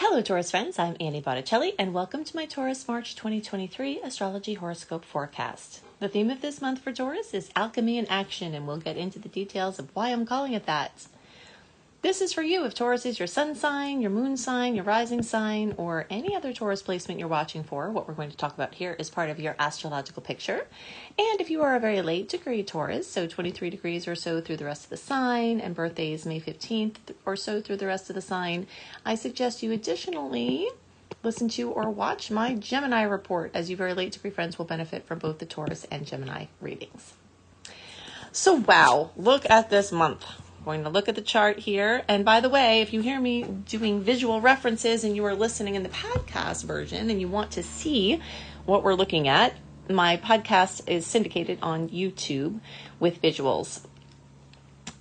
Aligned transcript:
Hello, 0.00 0.22
Taurus 0.22 0.52
friends. 0.52 0.78
I'm 0.78 0.96
Annie 1.00 1.20
Botticelli, 1.20 1.74
and 1.76 1.92
welcome 1.92 2.22
to 2.22 2.36
my 2.36 2.46
Taurus 2.46 2.86
March 2.86 3.16
2023 3.16 4.00
astrology 4.04 4.54
horoscope 4.54 5.04
forecast. 5.04 5.80
The 5.98 6.08
theme 6.08 6.30
of 6.30 6.40
this 6.40 6.62
month 6.62 6.78
for 6.78 6.92
Taurus 6.92 7.34
is 7.34 7.50
alchemy 7.56 7.98
in 7.98 8.06
action, 8.06 8.54
and 8.54 8.64
we'll 8.64 8.76
get 8.76 8.96
into 8.96 9.18
the 9.18 9.28
details 9.28 9.80
of 9.80 9.90
why 9.94 10.10
I'm 10.10 10.24
calling 10.24 10.52
it 10.52 10.66
that. 10.66 11.08
This 12.00 12.20
is 12.20 12.32
for 12.32 12.42
you 12.42 12.64
if 12.64 12.74
Taurus 12.74 13.04
is 13.04 13.18
your 13.18 13.26
sun 13.26 13.56
sign, 13.56 14.00
your 14.00 14.12
moon 14.12 14.36
sign, 14.36 14.76
your 14.76 14.84
rising 14.84 15.20
sign, 15.20 15.74
or 15.76 16.06
any 16.08 16.36
other 16.36 16.52
Taurus 16.52 16.80
placement 16.80 17.18
you're 17.18 17.28
watching 17.28 17.64
for. 17.64 17.90
What 17.90 18.06
we're 18.06 18.14
going 18.14 18.30
to 18.30 18.36
talk 18.36 18.54
about 18.54 18.72
here 18.72 18.94
is 19.00 19.10
part 19.10 19.30
of 19.30 19.40
your 19.40 19.56
astrological 19.58 20.22
picture. 20.22 20.68
And 21.18 21.40
if 21.40 21.50
you 21.50 21.60
are 21.62 21.74
a 21.74 21.80
very 21.80 22.00
late 22.00 22.28
degree 22.28 22.62
Taurus, 22.62 23.10
so 23.10 23.26
23 23.26 23.68
degrees 23.68 24.06
or 24.06 24.14
so 24.14 24.40
through 24.40 24.58
the 24.58 24.64
rest 24.64 24.84
of 24.84 24.90
the 24.90 24.96
sign, 24.96 25.58
and 25.58 25.74
birthday 25.74 26.12
is 26.12 26.24
May 26.24 26.38
15th 26.38 26.98
or 27.26 27.34
so 27.34 27.60
through 27.60 27.78
the 27.78 27.86
rest 27.86 28.08
of 28.08 28.14
the 28.14 28.22
sign, 28.22 28.68
I 29.04 29.16
suggest 29.16 29.64
you 29.64 29.72
additionally 29.72 30.68
listen 31.24 31.48
to 31.48 31.68
or 31.68 31.90
watch 31.90 32.30
my 32.30 32.54
Gemini 32.54 33.02
report, 33.02 33.50
as 33.54 33.70
you 33.70 33.76
very 33.76 33.94
late 33.94 34.12
degree 34.12 34.30
friends 34.30 34.56
will 34.56 34.66
benefit 34.66 35.04
from 35.04 35.18
both 35.18 35.40
the 35.40 35.46
Taurus 35.46 35.84
and 35.90 36.06
Gemini 36.06 36.44
readings. 36.60 37.14
So, 38.30 38.54
wow, 38.54 39.10
look 39.16 39.50
at 39.50 39.68
this 39.68 39.90
month 39.90 40.24
going 40.64 40.84
to 40.84 40.90
look 40.90 41.08
at 41.08 41.14
the 41.14 41.22
chart 41.22 41.58
here. 41.58 42.02
And 42.08 42.24
by 42.24 42.40
the 42.40 42.48
way, 42.48 42.80
if 42.82 42.92
you 42.92 43.00
hear 43.00 43.20
me 43.20 43.42
doing 43.42 44.02
visual 44.02 44.40
references 44.40 45.04
and 45.04 45.16
you 45.16 45.24
are 45.24 45.34
listening 45.34 45.74
in 45.74 45.82
the 45.82 45.88
podcast 45.88 46.64
version 46.64 47.10
and 47.10 47.20
you 47.20 47.28
want 47.28 47.52
to 47.52 47.62
see 47.62 48.20
what 48.66 48.82
we're 48.82 48.94
looking 48.94 49.28
at, 49.28 49.54
my 49.88 50.16
podcast 50.18 50.88
is 50.88 51.06
syndicated 51.06 51.58
on 51.62 51.88
YouTube 51.88 52.60
with 53.00 53.22
visuals. 53.22 53.86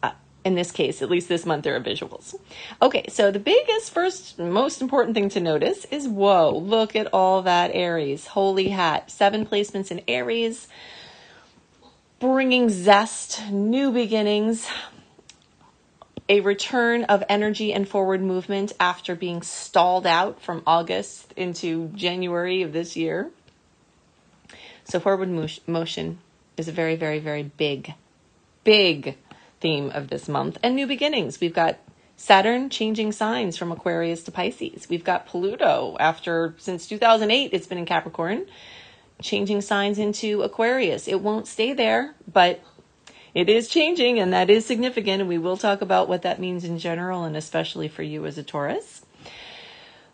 Uh, 0.02 0.12
in 0.46 0.56
this 0.56 0.72
case, 0.72 1.02
at 1.02 1.10
least 1.10 1.28
this 1.28 1.46
month, 1.46 1.64
there 1.64 1.76
are 1.76 1.82
visuals. 1.82 2.36
Okay, 2.82 3.06
so 3.10 3.32
the 3.32 3.40
biggest, 3.40 3.92
first, 3.92 4.40
most 4.40 4.82
important 4.82 5.16
thing 5.16 5.30
to 5.30 5.42
notice 5.42 5.86
is 5.86 6.08
whoa, 6.08 6.58
look 6.58 6.96
at 6.96 7.14
all 7.14 7.42
that 7.42 7.72
Aries. 7.74 8.28
Holy 8.28 8.70
hat. 8.70 9.12
Seven 9.12 9.46
placements 9.46 9.92
in 9.92 10.02
Aries, 10.08 10.68
bringing 12.20 12.70
zest, 12.70 13.52
new 13.52 13.92
beginnings, 13.92 14.68
a 16.30 16.42
return 16.42 17.06
of 17.06 17.24
energy 17.30 17.74
and 17.74 17.88
forward 17.88 18.22
movement 18.22 18.74
after 18.80 19.16
being 19.16 19.42
stalled 19.42 20.06
out 20.06 20.42
from 20.42 20.62
August 20.68 21.34
into 21.36 21.90
January 21.96 22.62
of 22.64 22.74
this 22.74 22.96
year. 22.96 23.32
So, 24.84 25.00
forward 25.00 25.30
motion 25.68 26.20
is 26.58 26.68
a 26.68 26.72
very, 26.72 26.96
very, 26.96 27.20
very 27.20 27.44
big, 27.44 27.94
big 28.64 29.18
theme 29.60 29.92
of 29.92 30.10
this 30.10 30.28
month. 30.28 30.58
And 30.64 30.76
new 30.76 30.88
beginnings. 30.88 31.40
We've 31.40 31.54
got 31.54 31.78
Saturn 32.16 32.70
changing 32.70 33.12
signs 33.12 33.58
from 33.58 33.72
Aquarius 33.72 34.24
to 34.24 34.32
Pisces. 34.32 34.90
We've 34.90 35.04
got 35.04 35.28
Pluto 35.28 35.96
after, 36.00 36.56
since 36.58 36.88
2008, 36.88 37.52
it's 37.54 37.68
been 37.68 37.78
in 37.78 37.86
Capricorn, 37.86 38.48
changing 39.22 39.62
signs 39.62 40.00
into 40.00 40.42
Aquarius. 40.42 41.08
It 41.08 41.22
won't 41.22 41.48
stay 41.48 41.74
there, 41.74 42.16
but 42.32 42.62
it 43.34 43.50
is 43.50 43.68
changing 43.68 44.20
and 44.20 44.32
that 44.34 44.50
is 44.50 44.66
significant. 44.66 45.22
And 45.22 45.30
we 45.30 45.38
will 45.38 45.58
talk 45.58 45.82
about 45.82 46.10
what 46.10 46.22
that 46.24 46.40
means 46.40 46.64
in 46.64 46.80
general 46.80 47.24
and 47.24 47.36
especially 47.38 47.88
for 47.88 48.04
you 48.04 48.26
as 48.26 48.38
a 48.38 48.44
Taurus. 48.44 49.02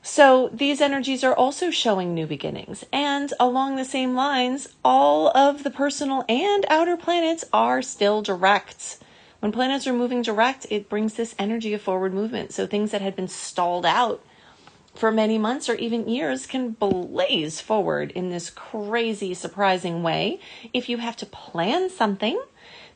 So 0.06 0.50
these 0.52 0.82
energies 0.82 1.24
are 1.24 1.34
also 1.34 1.72
showing 1.72 2.14
new 2.14 2.28
beginnings. 2.28 2.84
And 2.92 3.34
along 3.40 3.78
the 3.78 3.86
same 3.86 4.14
lines, 4.14 4.68
all 4.84 5.30
of 5.30 5.64
the 5.64 5.72
personal 5.72 6.26
and 6.28 6.66
outer 6.70 6.98
planets 6.98 7.46
are 7.54 7.82
still 7.82 8.22
direct. 8.22 8.98
When 9.40 9.54
planets 9.54 9.88
are 9.88 9.94
moving 9.94 10.22
direct, 10.22 10.68
it 10.70 10.90
brings 10.90 11.14
this 11.14 11.36
energy 11.40 11.74
of 11.74 11.82
forward 11.82 12.14
movement. 12.14 12.52
So 12.52 12.68
things 12.68 12.92
that 12.92 13.02
had 13.02 13.16
been 13.16 13.30
stalled 13.30 13.86
out 13.86 14.22
for 14.94 15.12
many 15.12 15.38
months 15.38 15.70
or 15.70 15.76
even 15.76 16.08
years 16.08 16.46
can 16.46 16.72
blaze 16.72 17.62
forward 17.62 18.12
in 18.12 18.30
this 18.30 18.50
crazy, 18.50 19.34
surprising 19.34 20.04
way. 20.04 20.40
If 20.74 20.90
you 20.90 20.98
have 20.98 21.16
to 21.18 21.26
plan 21.26 21.90
something, 21.90 22.42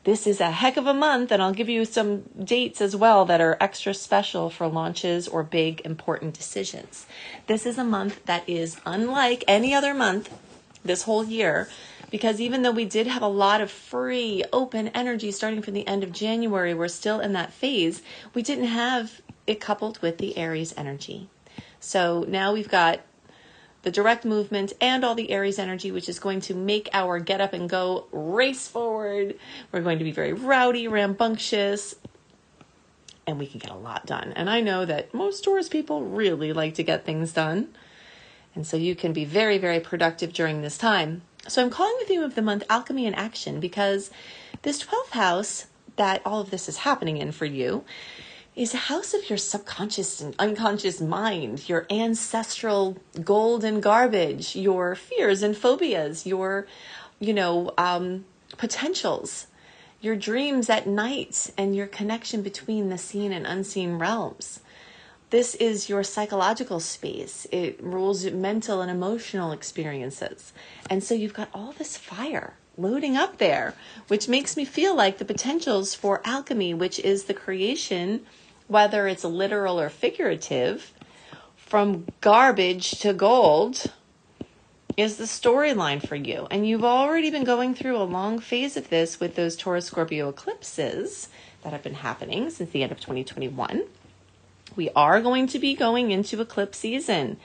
this 0.08 0.26
is 0.26 0.40
a 0.40 0.50
heck 0.50 0.78
of 0.78 0.86
a 0.86 0.94
month, 0.94 1.30
and 1.30 1.42
I'll 1.42 1.52
give 1.52 1.68
you 1.68 1.84
some 1.84 2.22
dates 2.42 2.80
as 2.80 2.96
well 2.96 3.26
that 3.26 3.42
are 3.42 3.58
extra 3.60 3.92
special 3.92 4.48
for 4.48 4.66
launches 4.66 5.28
or 5.28 5.42
big 5.42 5.82
important 5.84 6.32
decisions. 6.32 7.04
This 7.46 7.66
is 7.66 7.76
a 7.76 7.84
month 7.84 8.24
that 8.24 8.48
is 8.48 8.80
unlike 8.86 9.44
any 9.46 9.74
other 9.74 9.92
month 9.92 10.34
this 10.82 11.02
whole 11.02 11.24
year 11.24 11.68
because 12.10 12.40
even 12.40 12.62
though 12.62 12.70
we 12.70 12.86
did 12.86 13.06
have 13.06 13.20
a 13.20 13.28
lot 13.28 13.60
of 13.60 13.70
free, 13.70 14.42
open 14.50 14.88
energy 14.88 15.30
starting 15.30 15.60
from 15.60 15.74
the 15.74 15.86
end 15.86 16.02
of 16.02 16.10
January, 16.10 16.72
we're 16.72 16.88
still 16.88 17.20
in 17.20 17.34
that 17.34 17.52
phase. 17.52 18.00
We 18.32 18.40
didn't 18.40 18.68
have 18.68 19.20
it 19.46 19.60
coupled 19.60 19.98
with 20.00 20.16
the 20.16 20.38
Aries 20.38 20.72
energy. 20.74 21.28
So 21.80 22.24
now 22.26 22.54
we've 22.54 22.70
got 22.70 23.00
the 23.82 23.90
direct 23.90 24.24
movement, 24.24 24.72
and 24.80 25.04
all 25.04 25.14
the 25.14 25.30
Aries 25.30 25.58
energy, 25.58 25.90
which 25.90 26.08
is 26.08 26.18
going 26.18 26.40
to 26.42 26.54
make 26.54 26.88
our 26.92 27.18
get 27.18 27.40
up 27.40 27.52
and 27.52 27.68
go 27.68 28.06
race 28.12 28.66
forward. 28.66 29.38
We're 29.72 29.82
going 29.82 29.98
to 29.98 30.04
be 30.04 30.12
very 30.12 30.32
rowdy, 30.32 30.88
rambunctious, 30.88 31.94
and 33.26 33.38
we 33.38 33.46
can 33.46 33.60
get 33.60 33.70
a 33.70 33.76
lot 33.76 34.06
done. 34.06 34.32
And 34.34 34.48
I 34.48 34.60
know 34.60 34.84
that 34.84 35.12
most 35.14 35.44
Taurus 35.44 35.68
people 35.68 36.02
really 36.04 36.52
like 36.52 36.74
to 36.74 36.82
get 36.82 37.04
things 37.04 37.32
done. 37.32 37.68
And 38.54 38.66
so 38.66 38.76
you 38.76 38.96
can 38.96 39.12
be 39.12 39.24
very, 39.24 39.58
very 39.58 39.80
productive 39.80 40.32
during 40.32 40.62
this 40.62 40.78
time. 40.78 41.22
So 41.46 41.62
I'm 41.62 41.70
calling 41.70 41.94
the 42.00 42.06
theme 42.06 42.22
of 42.22 42.34
the 42.34 42.42
month 42.42 42.64
Alchemy 42.68 43.06
in 43.06 43.14
Action 43.14 43.60
because 43.60 44.10
this 44.62 44.82
12th 44.82 45.10
house 45.10 45.66
that 45.96 46.22
all 46.24 46.40
of 46.40 46.50
this 46.50 46.68
is 46.68 46.78
happening 46.78 47.18
in 47.18 47.32
for 47.32 47.44
you 47.44 47.84
is 48.58 48.74
a 48.74 48.78
house 48.78 49.14
of 49.14 49.30
your 49.30 49.38
subconscious 49.38 50.20
and 50.20 50.34
unconscious 50.36 51.00
mind, 51.00 51.68
your 51.68 51.86
ancestral 51.90 52.96
golden 53.22 53.80
garbage, 53.80 54.56
your 54.56 54.96
fears 54.96 55.44
and 55.44 55.56
phobias, 55.56 56.26
your, 56.26 56.66
you 57.20 57.32
know, 57.32 57.72
um, 57.78 58.24
potentials, 58.56 59.46
your 60.00 60.16
dreams 60.16 60.68
at 60.68 60.88
night, 60.88 61.52
and 61.56 61.76
your 61.76 61.86
connection 61.86 62.42
between 62.42 62.88
the 62.88 62.98
seen 62.98 63.30
and 63.30 63.46
unseen 63.46 63.96
realms. 63.96 64.58
This 65.30 65.54
is 65.54 65.88
your 65.88 66.02
psychological 66.02 66.80
space. 66.80 67.46
It 67.52 67.78
rules 67.80 68.24
mental 68.24 68.80
and 68.80 68.90
emotional 68.90 69.52
experiences. 69.52 70.52
And 70.90 71.04
so 71.04 71.14
you've 71.14 71.32
got 71.32 71.48
all 71.54 71.70
this 71.78 71.96
fire 71.96 72.54
loading 72.76 73.16
up 73.16 73.38
there, 73.38 73.74
which 74.08 74.26
makes 74.26 74.56
me 74.56 74.64
feel 74.64 74.96
like 74.96 75.18
the 75.18 75.24
potentials 75.24 75.94
for 75.94 76.20
alchemy, 76.24 76.74
which 76.74 76.98
is 76.98 77.24
the 77.24 77.34
creation 77.34 78.26
whether 78.68 79.08
it's 79.08 79.24
literal 79.24 79.80
or 79.80 79.88
figurative, 79.88 80.92
from 81.56 82.06
garbage 82.20 82.92
to 83.00 83.12
gold 83.12 83.92
is 84.96 85.16
the 85.16 85.24
storyline 85.24 86.06
for 86.06 86.16
you. 86.16 86.46
And 86.50 86.66
you've 86.66 86.84
already 86.84 87.30
been 87.30 87.44
going 87.44 87.74
through 87.74 87.96
a 87.96 88.04
long 88.04 88.38
phase 88.38 88.76
of 88.76 88.88
this 88.90 89.20
with 89.20 89.34
those 89.34 89.56
Taurus 89.56 89.86
Scorpio 89.86 90.28
eclipses 90.28 91.28
that 91.62 91.72
have 91.72 91.82
been 91.82 91.94
happening 91.94 92.50
since 92.50 92.70
the 92.70 92.82
end 92.82 92.92
of 92.92 93.00
2021. 93.00 93.84
We 94.76 94.90
are 94.94 95.20
going 95.20 95.46
to 95.48 95.58
be 95.58 95.74
going 95.74 96.10
into 96.10 96.40
eclipse 96.40 96.78
season. 96.78 97.38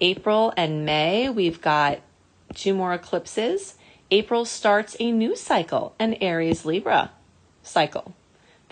April 0.00 0.52
and 0.56 0.84
May, 0.84 1.28
we've 1.28 1.60
got 1.60 2.00
two 2.54 2.74
more 2.74 2.94
eclipses. 2.94 3.74
April 4.10 4.44
starts 4.44 4.96
a 5.00 5.10
new 5.10 5.34
cycle, 5.36 5.94
an 5.98 6.14
Aries 6.14 6.64
Libra 6.64 7.10
cycle 7.62 8.14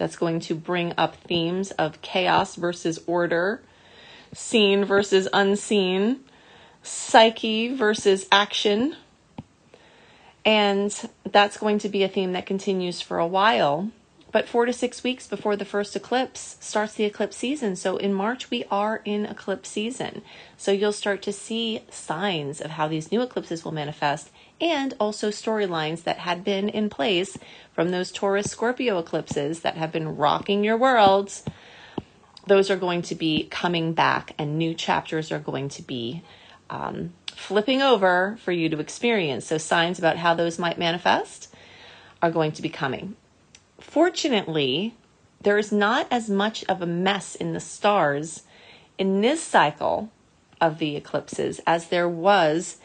that's 0.03 0.17
going 0.17 0.41
to 0.41 0.57
bring 0.57 0.93
up 0.99 1.15
themes 1.15 1.71
of 1.71 2.03
chaos 2.03 2.57
versus 2.57 2.99
order, 3.07 3.63
seen 4.35 4.85
versus 4.85 5.29
unseen, 5.33 6.19
psyche 6.83 7.73
versus 7.73 8.27
action. 8.33 8.97
And 10.45 10.93
that's 11.31 11.57
going 11.57 11.79
to 11.79 11.89
be 11.89 12.03
a 12.03 12.09
theme 12.09 12.33
that 12.33 12.47
continues 12.47 13.01
for 13.01 13.21
a 13.21 13.27
while. 13.29 13.93
But 14.32 14.48
four 14.48 14.65
to 14.65 14.72
six 14.72 15.04
weeks 15.04 15.26
before 15.26 15.56
the 15.56 15.66
first 15.66 15.94
eclipse 15.94 16.56
starts 16.59 16.94
the 16.94 17.04
eclipse 17.04 17.37
season. 17.37 17.76
So 17.76 17.98
in 17.98 18.15
March, 18.15 18.50
we 18.50 18.65
are 18.70 19.03
in 19.04 19.26
eclipse 19.26 19.69
season. 19.69 20.22
So 20.57 20.72
you'll 20.72 20.92
start 20.92 21.21
to 21.22 21.33
see 21.33 21.83
signs 21.91 22.62
of 22.62 22.72
how 22.72 22.89
these 22.89 23.12
new 23.12 23.21
eclipses 23.21 23.62
will 23.62 23.72
manifest 23.72 24.30
and 24.59 24.95
also 24.98 25.28
storylines 25.28 26.04
that 26.04 26.18
had 26.18 26.45
been 26.45 26.71
in 26.71 26.89
place 26.89 27.36
from 27.74 27.91
those 27.91 28.10
Taurus 28.10 28.51
Scorpio 28.51 28.98
eclipses 28.98 29.60
that 29.60 29.77
have 29.77 29.92
been 29.92 30.16
rocking 30.16 30.65
your 30.65 30.78
worlds. 30.78 31.45
Those 32.47 32.71
are 32.71 32.77
going 32.77 33.03
to 33.03 33.15
be 33.15 33.45
coming 33.51 33.92
back, 33.92 34.34
and 34.39 34.59
new 34.59 34.74
chapters 34.74 35.30
are 35.30 35.39
going 35.39 35.68
to 35.71 35.83
be 35.83 36.22
um, 36.71 37.12
flipping 37.36 37.83
over 37.83 38.36
for 38.42 38.51
you 38.51 38.68
to 38.71 38.80
experience. 38.80 39.47
So, 39.47 39.59
signs 39.59 39.98
about 39.98 40.16
how 40.16 40.34
those 40.34 40.59
might 40.59 40.77
manifest 40.77 41.54
are 42.21 42.33
going 42.33 42.53
to 42.53 42.62
be 42.62 42.68
coming. 42.68 43.16
Fortunately, 43.92 44.94
there 45.42 45.59
is 45.59 45.71
not 45.71 46.06
as 46.10 46.30
much 46.30 46.65
of 46.65 46.80
a 46.80 46.86
mess 46.86 47.34
in 47.34 47.53
the 47.53 47.60
stars 47.60 48.44
in 48.97 49.21
this 49.21 49.42
cycle 49.42 50.10
of 50.62 50.78
the 50.78 50.97
eclipses 50.97 51.60
as 51.66 51.89
there 51.89 52.09
was 52.09 52.78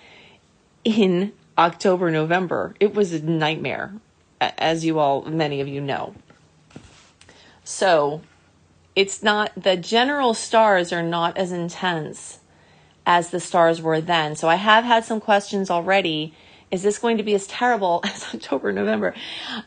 in 0.83 1.31
October, 1.57 2.12
November, 2.12 2.75
it 2.81 2.94
was 2.94 3.13
a 3.13 3.21
nightmare, 3.21 3.94
as 4.42 4.83
you 4.83 5.00
all, 5.00 5.21
many 5.21 5.62
of 5.62 5.68
you 5.69 5.80
know. 5.80 6.13
So 7.63 8.19
it's 8.94 9.24
not 9.24 9.53
the 9.56 9.77
general 9.77 10.33
stars 10.33 10.92
are 10.92 11.03
not 11.03 11.38
as 11.38 11.53
intense 11.53 12.39
as 13.06 13.30
the 13.30 13.39
stars 13.39 13.81
were 13.81 14.01
then. 14.01 14.36
So 14.36 14.50
I 14.50 14.56
have 14.56 14.83
had 14.83 15.06
some 15.06 15.21
questions 15.21 15.69
already. 15.69 16.33
Is 16.69 16.84
this 16.84 17.00
going 17.00 17.18
to 17.18 17.24
be 17.24 17.34
as 17.34 17.48
terrible 17.48 18.02
as 18.04 18.34
October, 18.34 18.72
November? 18.72 19.14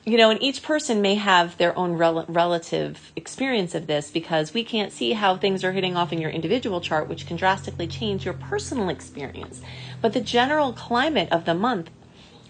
You 0.05 0.19
know, 0.19 0.31
and 0.31 0.43
each 0.43 0.63
person 0.63 1.01
may 1.01 1.15
have 1.15 1.57
their 1.57 1.77
own 1.79 1.93
rel- 1.93 2.27
relative 2.29 3.13
experience 3.17 3.75
of 3.75 3.87
this 3.87 4.11
because 4.11 4.53
we 4.53 4.65
can't 4.65 4.93
see 4.93 5.13
how 5.13 5.37
things 5.37 5.65
are 5.65 5.73
hitting 5.73 5.97
off 5.97 6.13
in 6.13 6.21
your 6.21 6.31
individual 6.31 6.81
chart, 6.81 7.09
which 7.09 7.27
can 7.27 7.37
drastically 7.37 7.87
change 7.87 8.25
your 8.25 8.35
personal 8.35 8.89
experience. 8.89 9.61
But 10.01 10.13
the 10.13 10.21
general 10.21 10.73
climate 10.73 11.29
of 11.33 11.47
the 11.47 11.55
month 11.55 11.91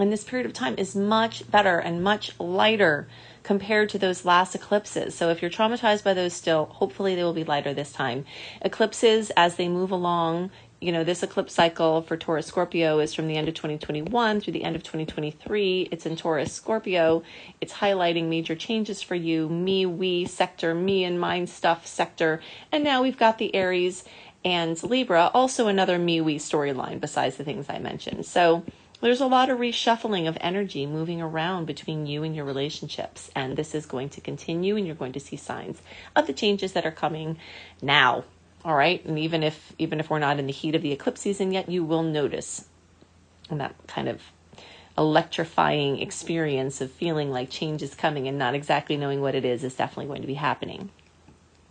and 0.01 0.11
this 0.11 0.25
period 0.25 0.47
of 0.47 0.55
time 0.55 0.75
is 0.79 0.97
much 0.97 1.49
better 1.51 1.79
and 1.79 2.03
much 2.03 2.33
lighter 2.41 3.07
compared 3.43 3.91
to 3.91 3.99
those 3.99 4.25
last 4.25 4.55
eclipses. 4.55 5.15
So 5.15 5.29
if 5.29 5.43
you're 5.43 5.51
traumatized 5.51 6.05
by 6.05 6.15
those 6.15 6.33
still, 6.33 6.67
hopefully 6.67 7.15
they 7.15 7.23
will 7.23 7.35
be 7.35 7.45
lighter 7.45 7.75
this 7.75 7.93
time. 7.93 8.25
Eclipses, 8.63 9.31
as 9.37 9.57
they 9.57 9.69
move 9.69 9.91
along, 9.91 10.51
you 10.81 10.93
know, 10.93 11.05
this 11.05 11.23
eclipse 11.23 11.53
cycle 11.53 12.01
for 12.01 12.17
Taurus 12.17 12.47
Scorpio 12.47 13.01
is 13.01 13.13
from 13.13 13.27
the 13.27 13.37
end 13.37 13.49
of 13.49 13.55
2021 13.55 14.41
through 14.41 14.55
the 14.55 14.65
end 14.65 14.77
of 14.77 14.83
2023. 14.83 15.89
It's 15.93 16.07
in 16.07 16.17
Taurus 16.17 16.53
Scorpio. 16.55 17.23
It's 17.61 17.75
highlighting 17.75 18.29
major 18.29 18.55
changes 18.55 19.03
for 19.03 19.15
you, 19.15 19.49
me, 19.49 19.85
we 19.85 20.25
sector, 20.25 20.75
me 20.75 21.05
and 21.05 21.21
mine 21.21 21.47
stuff 21.47 21.87
sector. 21.87 22.41
And 22.73 22.83
now 22.83 23.03
we've 23.03 23.19
got 23.19 23.37
the 23.37 23.55
Aries 23.55 24.05
and 24.43 24.83
Libra, 24.83 25.31
also 25.35 25.67
another 25.67 25.99
me, 25.99 26.23
we 26.23 26.39
storyline 26.39 26.99
besides 26.99 27.37
the 27.37 27.45
things 27.45 27.67
I 27.69 27.79
mentioned. 27.79 28.25
So 28.25 28.65
there's 29.03 29.21
a 29.21 29.27
lot 29.27 29.51
of 29.51 29.59
reshuffling 29.59 30.29
of 30.29 30.39
energy 30.41 30.87
moving 30.87 31.21
around 31.21 31.67
between 31.67 32.07
you 32.07 32.23
and 32.23 32.35
your 32.35 32.47
relationships. 32.47 33.31
And 33.37 33.55
this 33.57 33.75
is 33.75 33.85
going 33.85 34.09
to 34.11 34.23
continue, 34.23 34.77
and 34.77 34.87
you're 34.87 34.97
going 34.97 35.13
to 35.13 35.21
see 35.21 35.37
signs 35.37 35.83
of 36.17 36.27
the 36.27 36.33
changes 36.33 36.73
that 36.73 36.87
are 36.87 36.91
coming 36.91 37.37
now 37.83 38.25
all 38.65 38.75
right. 38.75 39.05
And 39.05 39.19
even 39.19 39.43
if, 39.43 39.73
even 39.79 40.01
if 40.01 40.11
we're 40.11 40.19
not 40.19 40.39
in 40.39 40.47
the 40.47 40.53
heat 40.53 40.75
of 40.75 40.83
the 40.83 40.93
eclipse 40.93 41.23
season 41.23 41.53
yet, 41.53 41.69
you 41.69 41.85
will 41.85 42.03
notice 42.03 42.67
that 43.51 43.75
kind 43.87 44.09
of 44.09 44.21
electrifying 44.99 46.01
experience 46.01 46.81
of 46.81 46.91
feeling 46.91 47.31
like 47.31 47.49
change 47.49 47.83
is 47.83 47.95
coming 47.95 48.29
and 48.29 48.39
not 48.39 48.55
exactly 48.55 48.97
knowing 48.97 49.21
what 49.21 49.35
it 49.35 49.45
is 49.45 49.65
is 49.65 49.75
definitely 49.75 50.07
going 50.07 50.21
to 50.21 50.27
be 50.27 50.35
happening. 50.35 50.91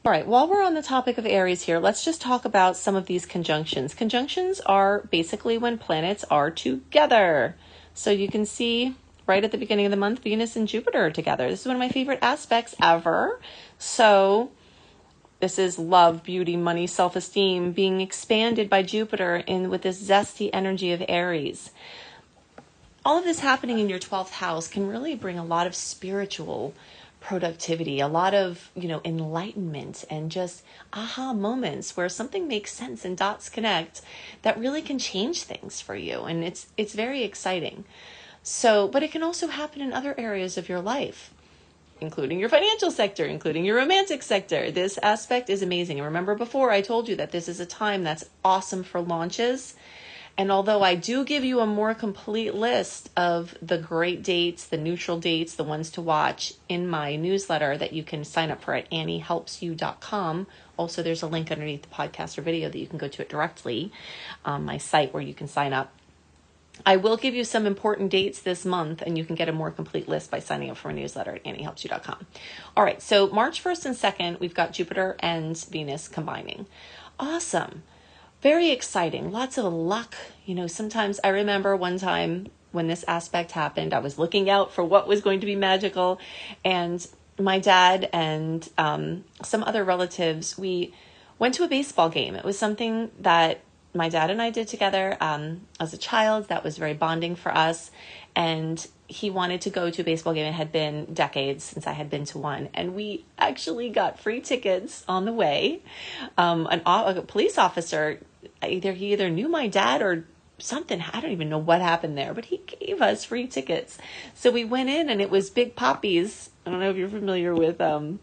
All 0.05 0.11
right, 0.11 0.25
while 0.25 0.47
we're 0.47 0.63
on 0.63 0.73
the 0.73 0.81
topic 0.81 1.17
of 1.17 1.25
Aries 1.25 1.63
here, 1.63 1.77
let's 1.77 2.03
just 2.03 2.21
talk 2.21 2.45
about 2.45 2.77
some 2.77 2.95
of 2.95 3.05
these 3.05 3.25
conjunctions. 3.25 3.93
Conjunctions 3.93 4.61
are 4.61 5.01
basically 5.11 5.57
when 5.57 5.77
planets 5.77 6.23
are 6.31 6.49
together. 6.49 7.55
So 7.93 8.09
you 8.09 8.29
can 8.29 8.45
see 8.45 8.95
right 9.27 9.43
at 9.43 9.51
the 9.51 9.57
beginning 9.57 9.85
of 9.85 9.91
the 9.91 9.97
month, 9.97 10.23
Venus 10.23 10.55
and 10.55 10.67
Jupiter 10.67 11.05
are 11.05 11.11
together. 11.11 11.49
This 11.49 11.61
is 11.61 11.67
one 11.67 11.75
of 11.75 11.79
my 11.79 11.89
favorite 11.89 12.19
aspects 12.21 12.75
ever. 12.81 13.39
So 13.77 14.51
this 15.39 15.57
is 15.57 15.79
love, 15.79 16.23
beauty, 16.23 16.57
money, 16.57 16.85
self 16.85 17.15
esteem 17.15 17.71
being 17.71 18.01
expanded 18.01 18.69
by 18.69 18.83
Jupiter 18.83 19.37
in 19.37 19.69
with 19.69 19.83
this 19.83 20.01
zesty 20.01 20.49
energy 20.51 20.91
of 20.91 21.03
Aries. 21.07 21.71
All 23.05 23.19
of 23.19 23.23
this 23.23 23.39
happening 23.39 23.79
in 23.79 23.87
your 23.87 23.99
12th 23.99 24.31
house 24.31 24.67
can 24.67 24.87
really 24.87 25.15
bring 25.15 25.39
a 25.39 25.45
lot 25.45 25.65
of 25.65 25.75
spiritual 25.75 26.73
productivity, 27.21 28.01
a 28.01 28.07
lot 28.07 28.33
of, 28.33 28.69
you 28.75 28.87
know, 28.89 29.01
enlightenment 29.05 30.03
and 30.09 30.29
just 30.29 30.63
aha 30.91 31.33
moments 31.33 31.95
where 31.95 32.09
something 32.09 32.47
makes 32.47 32.73
sense 32.73 33.05
and 33.05 33.17
dots 33.17 33.49
connect 33.49 34.01
that 34.41 34.59
really 34.59 34.81
can 34.81 34.99
change 34.99 35.43
things 35.43 35.79
for 35.79 35.95
you 35.95 36.23
and 36.23 36.43
it's 36.43 36.67
it's 36.75 36.93
very 36.93 37.23
exciting. 37.23 37.85
So, 38.43 38.87
but 38.87 39.03
it 39.03 39.11
can 39.11 39.23
also 39.23 39.47
happen 39.47 39.81
in 39.81 39.93
other 39.93 40.15
areas 40.17 40.57
of 40.57 40.67
your 40.67 40.81
life 40.81 41.31
including 42.01 42.39
your 42.39 42.49
financial 42.49 42.91
sector, 42.91 43.25
including 43.25 43.65
your 43.65 43.77
romantic 43.77 44.23
sector. 44.23 44.71
This 44.71 44.97
aspect 45.01 45.49
is 45.49 45.61
amazing. 45.61 45.97
And 45.97 46.05
remember 46.05 46.35
before 46.35 46.71
I 46.71 46.81
told 46.81 47.07
you 47.07 47.15
that 47.17 47.31
this 47.31 47.47
is 47.47 47.59
a 47.59 47.65
time 47.65 48.03
that's 48.03 48.29
awesome 48.43 48.83
for 48.83 49.01
launches. 49.01 49.75
And 50.39 50.53
although 50.53 50.81
I 50.83 50.95
do 50.95 51.25
give 51.25 51.43
you 51.43 51.59
a 51.59 51.65
more 51.65 51.93
complete 51.93 52.55
list 52.55 53.09
of 53.17 53.57
the 53.61 53.77
great 53.77 54.23
dates, 54.23 54.67
the 54.67 54.77
neutral 54.77 55.19
dates, 55.19 55.55
the 55.55 55.65
ones 55.65 55.89
to 55.91 56.01
watch 56.01 56.53
in 56.69 56.87
my 56.87 57.17
newsletter 57.17 57.77
that 57.77 57.91
you 57.91 58.03
can 58.03 58.23
sign 58.23 58.49
up 58.49 58.63
for 58.63 58.73
at 58.73 58.89
anniehelpsyou.com. 58.89 60.47
Also, 60.77 61.03
there's 61.03 61.23
a 61.23 61.27
link 61.27 61.51
underneath 61.51 61.81
the 61.81 61.89
podcast 61.89 62.37
or 62.37 62.41
video 62.41 62.69
that 62.69 62.79
you 62.79 62.87
can 62.87 62.97
go 62.97 63.09
to 63.09 63.21
it 63.21 63.27
directly, 63.27 63.91
um, 64.45 64.63
my 64.63 64.77
site 64.77 65.13
where 65.13 65.21
you 65.21 65.33
can 65.33 65.49
sign 65.49 65.73
up 65.73 65.91
I 66.85 66.97
will 66.97 67.17
give 67.17 67.33
you 67.33 67.43
some 67.43 67.65
important 67.65 68.09
dates 68.09 68.41
this 68.41 68.65
month, 68.65 69.01
and 69.01 69.17
you 69.17 69.25
can 69.25 69.35
get 69.35 69.49
a 69.49 69.53
more 69.53 69.71
complete 69.71 70.07
list 70.07 70.31
by 70.31 70.39
signing 70.39 70.69
up 70.69 70.77
for 70.77 70.89
a 70.89 70.93
newsletter 70.93 71.35
at 71.35 71.43
anniehelpsyou.com. 71.43 72.25
All 72.75 72.83
right, 72.83 73.01
so 73.01 73.27
March 73.27 73.63
1st 73.63 73.85
and 73.85 73.95
2nd, 73.95 74.39
we've 74.39 74.53
got 74.53 74.73
Jupiter 74.73 75.15
and 75.19 75.57
Venus 75.65 76.07
combining. 76.07 76.65
Awesome. 77.19 77.83
Very 78.41 78.69
exciting. 78.69 79.31
Lots 79.31 79.57
of 79.57 79.71
luck. 79.73 80.15
You 80.45 80.55
know, 80.55 80.67
sometimes 80.67 81.19
I 81.23 81.29
remember 81.29 81.75
one 81.75 81.99
time 81.99 82.47
when 82.71 82.87
this 82.87 83.03
aspect 83.07 83.51
happened, 83.51 83.93
I 83.93 83.99
was 83.99 84.17
looking 84.17 84.49
out 84.49 84.71
for 84.71 84.83
what 84.83 85.07
was 85.07 85.21
going 85.21 85.39
to 85.39 85.45
be 85.45 85.55
magical, 85.55 86.19
and 86.63 87.05
my 87.39 87.59
dad 87.59 88.09
and 88.13 88.67
um, 88.77 89.23
some 89.43 89.63
other 89.63 89.83
relatives, 89.83 90.57
we 90.57 90.93
went 91.39 91.55
to 91.55 91.63
a 91.63 91.67
baseball 91.67 92.09
game. 92.09 92.35
It 92.35 92.45
was 92.45 92.59
something 92.59 93.11
that 93.19 93.61
my 93.93 94.09
dad 94.09 94.29
and 94.29 94.41
I 94.41 94.49
did 94.49 94.67
together 94.67 95.17
um, 95.19 95.61
as 95.79 95.93
a 95.93 95.97
child. 95.97 96.47
That 96.49 96.63
was 96.63 96.77
very 96.77 96.93
bonding 96.93 97.35
for 97.35 97.55
us. 97.55 97.91
And 98.35 98.85
he 99.07 99.29
wanted 99.29 99.61
to 99.61 99.69
go 99.69 99.89
to 99.89 100.01
a 100.01 100.05
baseball 100.05 100.33
game. 100.33 100.45
It 100.45 100.53
had 100.53 100.71
been 100.71 101.05
decades 101.13 101.63
since 101.63 101.87
I 101.87 101.93
had 101.93 102.09
been 102.09 102.25
to 102.25 102.37
one. 102.37 102.69
And 102.73 102.93
we 102.93 103.25
actually 103.37 103.89
got 103.89 104.19
free 104.19 104.41
tickets 104.41 105.03
on 105.07 105.25
the 105.25 105.33
way. 105.33 105.81
Um, 106.37 106.67
an, 106.69 106.81
a 106.85 107.21
police 107.21 107.57
officer, 107.57 108.19
either 108.63 108.93
he 108.93 109.13
either 109.13 109.29
knew 109.29 109.49
my 109.49 109.67
dad 109.67 110.01
or 110.01 110.25
something. 110.59 111.03
I 111.13 111.21
don't 111.21 111.31
even 111.31 111.49
know 111.49 111.57
what 111.57 111.81
happened 111.81 112.17
there, 112.17 112.33
but 112.33 112.45
he 112.45 112.57
gave 112.57 113.01
us 113.01 113.25
free 113.25 113.47
tickets. 113.47 113.97
So 114.35 114.51
we 114.51 114.65
went 114.65 114.89
in 114.89 115.09
and 115.09 115.21
it 115.21 115.31
was 115.31 115.49
Big 115.49 115.75
Papi's. 115.75 116.51
I 116.65 116.69
don't 116.69 116.79
know 116.79 116.91
if 116.91 116.97
you're 116.97 117.09
familiar 117.09 117.55
with 117.55 117.81
um, 117.81 118.19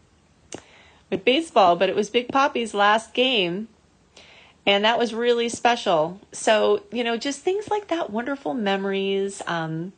with 1.10 1.24
baseball, 1.24 1.76
but 1.76 1.88
it 1.88 1.96
was 1.96 2.10
Big 2.10 2.28
Papi's 2.28 2.74
last 2.74 3.14
game 3.14 3.68
and 4.66 4.84
that 4.84 4.98
was 4.98 5.14
really 5.14 5.48
special. 5.48 6.20
So, 6.32 6.82
you 6.90 7.04
know, 7.04 7.16
just 7.16 7.40
things 7.40 7.68
like 7.68 7.88
that, 7.88 8.10
wonderful 8.10 8.52
memories, 8.52 9.40
um, 9.46 9.92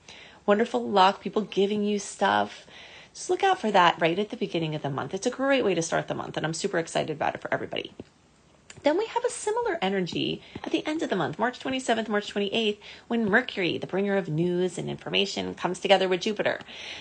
wonderful 0.44 0.86
luck, 0.88 1.22
people 1.22 1.42
giving 1.42 1.82
you 1.82 1.98
stuff. 1.98 2.66
Just 3.14 3.30
look 3.30 3.42
out 3.42 3.60
for 3.60 3.70
that 3.70 4.00
right 4.00 4.18
at 4.18 4.28
the 4.28 4.36
beginning 4.36 4.74
of 4.74 4.82
the 4.82 4.90
month. 4.90 5.14
It's 5.14 5.26
a 5.26 5.30
great 5.30 5.64
way 5.64 5.74
to 5.74 5.82
start 5.82 6.06
the 6.06 6.14
month, 6.14 6.36
and 6.36 6.44
I'm 6.44 6.54
super 6.54 6.78
excited 6.78 7.16
about 7.16 7.34
it 7.34 7.40
for 7.40 7.52
everybody. 7.52 7.92
Then 8.82 8.96
we 8.96 9.06
have 9.06 9.24
a 9.24 9.30
similar 9.30 9.78
energy 9.82 10.40
at 10.62 10.70
the 10.70 10.86
end 10.86 11.02
of 11.02 11.10
the 11.10 11.16
month, 11.16 11.38
March 11.38 11.58
27th, 11.58 12.08
March 12.08 12.32
28th, 12.32 12.78
when 13.08 13.24
Mercury, 13.24 13.78
the 13.78 13.86
bringer 13.86 14.16
of 14.16 14.28
news 14.28 14.78
and 14.78 14.88
information, 14.88 15.54
comes 15.54 15.80
together 15.80 16.08
with 16.08 16.20
Jupiter. 16.20 16.60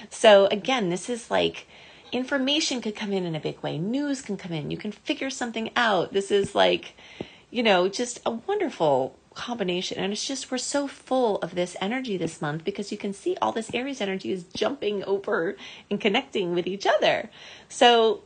So, 0.09 0.47
again, 0.47 0.89
this 0.89 1.09
is 1.09 1.29
like 1.29 1.67
information 2.11 2.81
could 2.81 2.95
come 2.95 3.11
in 3.13 3.25
in 3.25 3.35
a 3.35 3.39
big 3.39 3.59
way, 3.59 3.77
news 3.77 4.21
can 4.21 4.37
come 4.37 4.53
in, 4.53 4.71
you 4.71 4.77
can 4.77 4.91
figure 4.91 5.29
something 5.29 5.69
out. 5.75 6.13
This 6.13 6.31
is 6.31 6.55
like, 6.55 6.95
you 7.49 7.63
know, 7.63 7.87
just 7.87 8.19
a 8.25 8.31
wonderful 8.31 9.15
combination. 9.33 9.97
And 9.97 10.11
it's 10.11 10.25
just, 10.25 10.51
we're 10.51 10.57
so 10.57 10.87
full 10.87 11.37
of 11.37 11.55
this 11.55 11.77
energy 11.79 12.17
this 12.17 12.41
month 12.41 12.63
because 12.63 12.91
you 12.91 12.97
can 12.97 13.13
see 13.13 13.37
all 13.41 13.51
this 13.51 13.73
Aries 13.73 14.01
energy 14.01 14.31
is 14.31 14.43
jumping 14.43 15.03
over 15.05 15.55
and 15.89 16.01
connecting 16.01 16.53
with 16.53 16.67
each 16.67 16.85
other. 16.85 17.29
So 17.69 18.23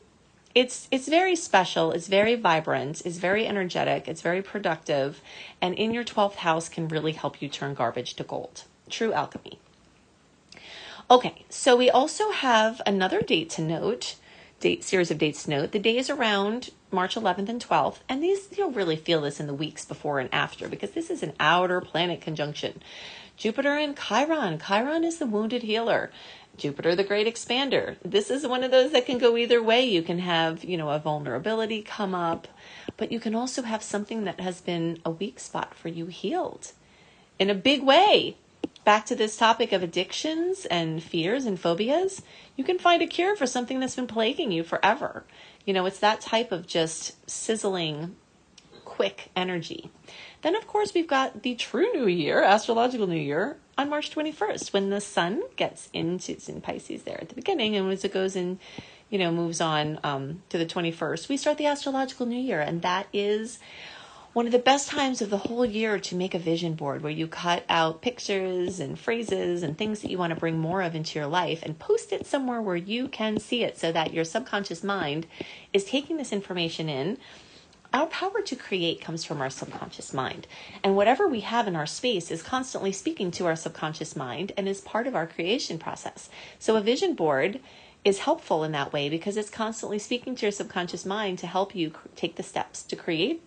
it's 0.54 0.88
it's 0.92 1.08
very 1.08 1.36
special. 1.36 1.92
It's 1.92 2.08
very 2.08 2.36
vibrant. 2.36 3.01
It's 3.06 3.18
very 3.18 3.48
energetic. 3.48 4.08
It's 4.08 4.22
very 4.22 4.42
productive. 4.42 5.22
And 5.62 5.75
in 5.75 5.94
your 5.94 6.04
12th 6.04 6.36
house 6.36 6.68
can 6.68 6.88
really 6.88 7.13
help 7.13 7.42
you 7.42 7.48
turn 7.48 7.74
garbage 7.74 8.16
to 8.16 8.24
gold. 8.24 8.63
True 8.90 9.13
alchemy. 9.13 9.60
Okay 11.10 11.46
so 11.50 11.75
we 11.75 11.90
also 11.90 12.32
have 12.32 12.82
another 12.86 13.22
date 13.22 13.50
to 13.51 13.62
note 13.62 14.16
date 14.62 14.84
series 14.84 15.12
of 15.12 15.18
dates 15.18 15.48
note 15.48 15.72
the 15.72 15.80
day 15.80 15.98
is 15.98 16.10
around 16.10 16.70
March 16.91 17.15
11th 17.15 17.50
and 17.50 17.65
12th. 17.65 17.98
And 18.08 18.24
these, 18.24 18.48
you'll 18.58 18.72
really 18.72 18.96
feel 18.96 19.22
this 19.22 19.39
in 19.39 19.48
the 19.48 19.53
weeks 19.53 19.84
before 19.84 20.20
and 20.20 20.30
after 20.32 20.70
because 20.70 20.91
this 20.91 21.10
is 21.10 21.24
an 21.24 21.34
outer 21.39 21.82
planet 21.82 22.22
conjunction. 22.22 22.82
Jupiter 23.36 23.75
and 23.75 23.98
Chiron. 23.98 24.60
Chiron 24.60 25.03
is 25.03 25.18
the 25.18 25.25
wounded 25.25 25.63
healer. 25.63 26.12
Jupiter, 26.58 26.96
the 26.96 27.03
great 27.03 27.27
expander. 27.27 27.96
This 28.03 28.30
is 28.30 28.46
one 28.46 28.63
of 28.63 28.72
those 28.72 28.91
that 28.91 29.06
can 29.06 29.18
go 29.18 29.36
either 29.36 29.63
way. 29.63 29.84
You 29.84 30.03
can 30.03 30.20
have, 30.20 30.63
you 30.63 30.77
know, 30.77 30.89
a 30.89 31.00
vulnerability 31.00 31.82
come 31.82 32.13
up, 32.13 32.48
but 32.98 33.12
you 33.12 33.20
can 33.20 33.34
also 33.34 33.63
have 33.63 33.82
something 33.82 34.25
that 34.25 34.39
has 34.39 34.62
been 34.62 35.00
a 35.03 35.10
weak 35.10 35.39
spot 35.39 35.74
for 35.74 35.88
you 35.88 36.06
healed 36.06 36.74
in 37.39 37.50
a 37.50 37.56
big 37.56 37.82
way. 37.82 38.38
Back 38.83 39.05
to 39.07 39.15
this 39.15 39.38
topic 39.38 39.71
of 39.71 39.83
addictions 39.83 40.65
and 40.65 41.03
fears 41.03 41.45
and 41.45 41.59
phobias, 41.59 42.23
you 42.55 42.63
can 42.63 42.79
find 42.79 43.01
a 43.01 43.07
cure 43.07 43.35
for 43.35 43.45
something 43.45 43.79
that's 43.79 43.95
been 43.95 44.07
plaguing 44.07 44.51
you 44.51 44.63
forever. 44.63 45.23
You 45.65 45.73
know, 45.73 45.85
it's 45.85 46.00
that 46.00 46.21
type 46.21 46.51
of 46.51 46.65
just 46.65 47.29
sizzling, 47.29 48.15
quick 48.83 49.29
energy. 49.35 49.91
Then, 50.41 50.55
of 50.55 50.65
course, 50.65 50.95
we've 50.95 51.07
got 51.07 51.43
the 51.43 51.53
true 51.53 51.91
new 51.93 52.07
year, 52.07 52.41
astrological 52.41 53.05
new 53.05 53.19
year, 53.19 53.57
on 53.77 53.89
March 53.89 54.13
21st, 54.13 54.73
when 54.73 54.89
the 54.89 55.01
sun 55.01 55.41
gets 55.55 55.89
into, 55.93 56.33
it's 56.33 56.50
in 56.50 56.61
Pisces 56.61 57.03
there 57.03 57.19
at 57.19 57.29
the 57.29 57.35
beginning, 57.35 57.75
and 57.75 57.91
as 57.91 58.03
it 58.03 58.13
goes 58.13 58.35
in, 58.35 58.59
you 59.09 59.17
know, 59.17 59.31
moves 59.31 59.59
on 59.61 60.00
um, 60.03 60.43
to 60.50 60.57
the 60.57 60.65
21st, 60.65 61.29
we 61.29 61.38
start 61.38 61.57
the 61.57 61.65
astrological 61.65 62.25
new 62.25 62.39
year. 62.39 62.61
And 62.61 62.81
that 62.81 63.07
is 63.11 63.59
one 64.33 64.45
of 64.45 64.53
the 64.53 64.59
best 64.59 64.88
times 64.88 65.21
of 65.21 65.29
the 65.29 65.38
whole 65.38 65.65
year 65.65 66.00
to 66.00 66.15
make 66.15 66.33
a 66.33 66.39
vision 66.39 66.73
board 66.73 67.03
where 67.03 67.11
you 67.11 67.27
cut 67.27 67.65
out 67.67 68.01
pictures 68.01 68.79
and 68.79 68.97
phrases 68.97 69.61
and 69.61 69.77
things 69.77 70.01
that 70.01 70.09
you 70.09 70.17
want 70.17 70.33
to 70.33 70.39
bring 70.39 70.57
more 70.57 70.81
of 70.81 70.95
into 70.95 71.19
your 71.19 71.27
life 71.27 71.61
and 71.63 71.77
post 71.77 72.13
it 72.13 72.25
somewhere 72.25 72.61
where 72.61 72.77
you 72.77 73.09
can 73.09 73.38
see 73.38 73.61
it 73.61 73.77
so 73.77 73.91
that 73.91 74.13
your 74.13 74.23
subconscious 74.23 74.85
mind 74.85 75.27
is 75.73 75.83
taking 75.83 76.15
this 76.15 76.31
information 76.31 76.88
in. 76.88 77.17
Our 77.93 78.07
power 78.07 78.41
to 78.41 78.55
create 78.55 79.01
comes 79.01 79.25
from 79.25 79.41
our 79.41 79.50
subconscious 79.50 80.13
mind. 80.13 80.47
And 80.81 80.95
whatever 80.95 81.27
we 81.27 81.41
have 81.41 81.67
in 81.67 81.75
our 81.75 81.85
space 81.85 82.31
is 82.31 82.41
constantly 82.41 82.93
speaking 82.93 83.31
to 83.31 83.47
our 83.47 83.57
subconscious 83.57 84.15
mind 84.15 84.53
and 84.55 84.65
is 84.65 84.79
part 84.79 85.07
of 85.07 85.15
our 85.15 85.27
creation 85.27 85.77
process. 85.77 86.29
So 86.57 86.77
a 86.77 86.81
vision 86.81 87.15
board 87.15 87.59
is 88.05 88.19
helpful 88.19 88.63
in 88.63 88.71
that 88.71 88.93
way 88.93 89.09
because 89.09 89.35
it's 89.35 89.50
constantly 89.50 90.00
speaking 90.00 90.38
to 90.38 90.43
your 90.43 90.53
subconscious 90.53 91.05
mind 91.05 91.38
to 91.39 91.47
help 91.47 91.75
you 91.75 91.91
take 92.15 92.38
the 92.38 92.43
steps 92.43 92.81
to 92.83 92.95
create 92.95 93.43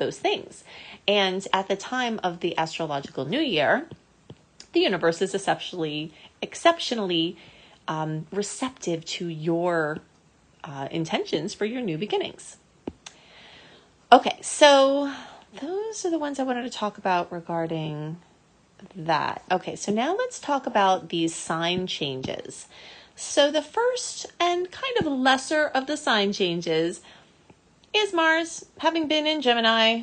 those 0.00 0.18
things. 0.18 0.64
And 1.06 1.46
at 1.52 1.68
the 1.68 1.76
time 1.76 2.18
of 2.24 2.40
the 2.40 2.58
astrological 2.58 3.24
new 3.24 3.40
year, 3.40 3.88
the 4.72 4.80
universe 4.80 5.22
is 5.22 5.32
exceptionally, 5.34 6.12
exceptionally 6.42 7.36
um, 7.86 8.26
receptive 8.32 9.04
to 9.04 9.28
your 9.28 9.98
uh, 10.64 10.88
intentions 10.90 11.54
for 11.54 11.64
your 11.64 11.80
new 11.80 11.96
beginnings. 11.96 12.56
Okay, 14.12 14.38
so 14.42 15.12
those 15.60 16.04
are 16.04 16.10
the 16.10 16.18
ones 16.18 16.40
I 16.40 16.42
wanted 16.42 16.62
to 16.62 16.70
talk 16.70 16.98
about 16.98 17.30
regarding 17.30 18.18
that. 18.94 19.44
Okay, 19.50 19.76
so 19.76 19.92
now 19.92 20.16
let's 20.16 20.40
talk 20.40 20.66
about 20.66 21.10
these 21.10 21.34
sign 21.34 21.86
changes. 21.86 22.66
So, 23.16 23.50
the 23.50 23.62
first 23.62 24.26
and 24.40 24.70
kind 24.70 24.96
of 24.98 25.06
lesser 25.06 25.66
of 25.66 25.86
the 25.86 25.96
sign 25.96 26.32
changes 26.32 27.02
is 27.94 28.12
Mars, 28.12 28.66
having 28.78 29.08
been 29.08 29.26
in 29.26 29.42
Gemini 29.42 30.02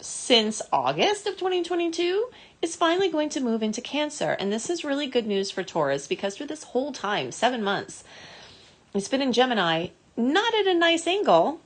since 0.00 0.62
August 0.72 1.26
of 1.26 1.34
2022, 1.34 2.28
is 2.62 2.76
finally 2.76 3.08
going 3.08 3.28
to 3.30 3.40
move 3.40 3.62
into 3.62 3.80
Cancer. 3.80 4.32
And 4.32 4.52
this 4.52 4.70
is 4.70 4.84
really 4.84 5.06
good 5.06 5.26
news 5.26 5.50
for 5.50 5.62
Taurus 5.62 6.06
because 6.06 6.36
for 6.36 6.44
this 6.44 6.64
whole 6.64 6.92
time, 6.92 7.32
seven 7.32 7.62
months, 7.62 8.04
it's 8.94 9.08
been 9.08 9.22
in 9.22 9.32
Gemini, 9.32 9.88
not 10.16 10.54
at 10.54 10.66
a 10.66 10.74
nice 10.74 11.06
angle 11.06 11.60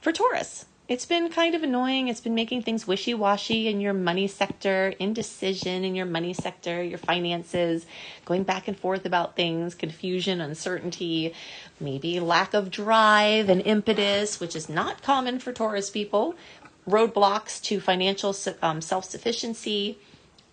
for 0.00 0.12
Taurus. 0.12 0.66
It's 0.86 1.06
been 1.06 1.30
kind 1.30 1.54
of 1.54 1.62
annoying. 1.62 2.08
It's 2.08 2.20
been 2.20 2.34
making 2.34 2.60
things 2.60 2.86
wishy 2.86 3.14
washy 3.14 3.68
in 3.68 3.80
your 3.80 3.94
money 3.94 4.28
sector, 4.28 4.92
indecision 4.98 5.82
in 5.82 5.94
your 5.94 6.04
money 6.04 6.34
sector, 6.34 6.82
your 6.82 6.98
finances, 6.98 7.86
going 8.26 8.42
back 8.42 8.68
and 8.68 8.78
forth 8.78 9.06
about 9.06 9.34
things, 9.34 9.74
confusion, 9.74 10.42
uncertainty, 10.42 11.32
maybe 11.80 12.20
lack 12.20 12.52
of 12.52 12.70
drive 12.70 13.48
and 13.48 13.62
impetus, 13.62 14.38
which 14.40 14.54
is 14.54 14.68
not 14.68 15.02
common 15.02 15.38
for 15.38 15.54
Taurus 15.54 15.88
people, 15.88 16.34
roadblocks 16.86 17.62
to 17.62 17.80
financial 17.80 18.36
um, 18.60 18.82
self 18.82 19.06
sufficiency 19.06 19.98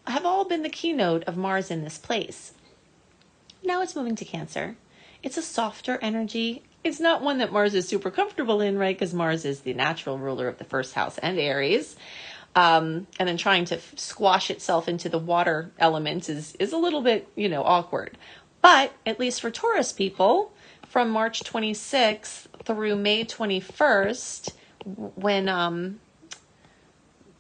have 0.08 0.26
all 0.26 0.46
been 0.46 0.64
the 0.64 0.70
keynote 0.70 1.26
of 1.26 1.36
Mars 1.36 1.70
in 1.70 1.84
this 1.84 1.98
place. 1.98 2.54
Now 3.66 3.82
it's 3.82 3.98
moving 3.98 4.16
to 4.16 4.26
Cancer. 4.26 4.78
It's 5.22 5.38
a 5.38 5.42
softer 5.42 6.00
energy 6.02 6.64
it's 6.84 7.00
not 7.00 7.22
one 7.22 7.38
that 7.40 7.52
Mars 7.52 7.74
is 7.74 7.88
super 7.88 8.10
comfortable 8.10 8.62
in, 8.62 8.78
right? 8.78 8.96
Because 8.96 9.14
Mars 9.14 9.46
is 9.46 9.62
the 9.62 9.74
natural 9.74 10.18
ruler 10.18 10.48
of 10.48 10.58
the 10.58 10.64
first 10.64 10.94
house 10.94 11.18
and 11.20 11.40
Aries. 11.40 11.96
Um, 12.56 13.08
and 13.18 13.30
then 13.30 13.38
trying 13.38 13.66
to 13.66 13.76
f- 13.76 13.94
squash 13.98 14.50
itself 14.52 14.90
into 14.90 15.08
the 15.08 15.18
water 15.18 15.72
elements 15.80 16.28
is, 16.28 16.54
is 16.60 16.74
a 16.74 16.78
little 16.78 17.02
bit, 17.02 17.30
you 17.36 17.48
know, 17.48 17.64
awkward. 17.64 18.18
But 18.62 18.94
at 19.06 19.20
least 19.20 19.42
for 19.42 19.50
Taurus 19.50 19.94
people, 19.94 20.52
from 20.86 21.10
March 21.10 21.44
26th 21.44 22.48
through 22.66 22.98
May 22.98 23.24
21st, 23.24 24.52
when 25.16 25.48
um, 25.48 26.02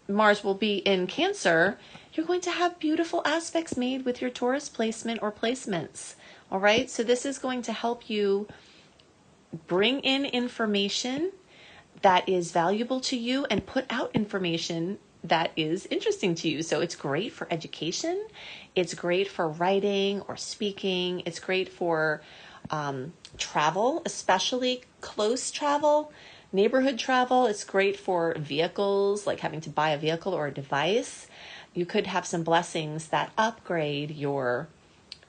Mars 0.07 0.43
will 0.43 0.55
be 0.55 0.77
in 0.77 1.07
Cancer, 1.07 1.77
you're 2.13 2.25
going 2.25 2.41
to 2.41 2.51
have 2.51 2.79
beautiful 2.79 3.21
aspects 3.25 3.75
made 3.75 4.05
with 4.05 4.21
your 4.21 4.29
Taurus 4.29 4.69
placement 4.69 5.21
or 5.21 5.31
placements. 5.31 6.15
All 6.49 6.59
right. 6.59 6.89
So 6.89 7.03
this 7.03 7.25
is 7.25 7.37
going 7.37 7.61
to 7.63 7.73
help 7.73 8.09
you 8.09 8.47
bring 9.67 9.99
in 10.01 10.25
information 10.25 11.31
that 12.01 12.27
is 12.27 12.51
valuable 12.51 12.99
to 13.01 13.17
you 13.17 13.45
and 13.45 13.65
put 13.65 13.85
out 13.89 14.11
information 14.13 14.97
that 15.23 15.51
is 15.55 15.85
interesting 15.87 16.33
to 16.35 16.49
you. 16.49 16.63
So 16.63 16.81
it's 16.81 16.95
great 16.95 17.31
for 17.31 17.47
education, 17.51 18.25
it's 18.75 18.93
great 18.93 19.27
for 19.27 19.47
writing 19.47 20.21
or 20.21 20.35
speaking, 20.35 21.21
it's 21.25 21.39
great 21.39 21.69
for 21.69 22.21
um, 22.71 23.13
travel, 23.37 24.01
especially 24.05 24.83
close 25.01 25.51
travel, 25.51 26.11
neighborhood 26.51 26.97
travel. 26.97 27.45
It's 27.45 27.63
great 27.63 27.99
for 27.99 28.35
vehicles, 28.37 29.27
like 29.27 29.39
having 29.39 29.61
to 29.61 29.69
buy 29.69 29.91
a 29.91 29.97
vehicle 29.97 30.33
or 30.33 30.47
a 30.47 30.53
device. 30.53 31.27
You 31.73 31.85
could 31.85 32.07
have 32.07 32.25
some 32.25 32.43
blessings 32.43 33.07
that 33.09 33.31
upgrade 33.37 34.11
your 34.11 34.67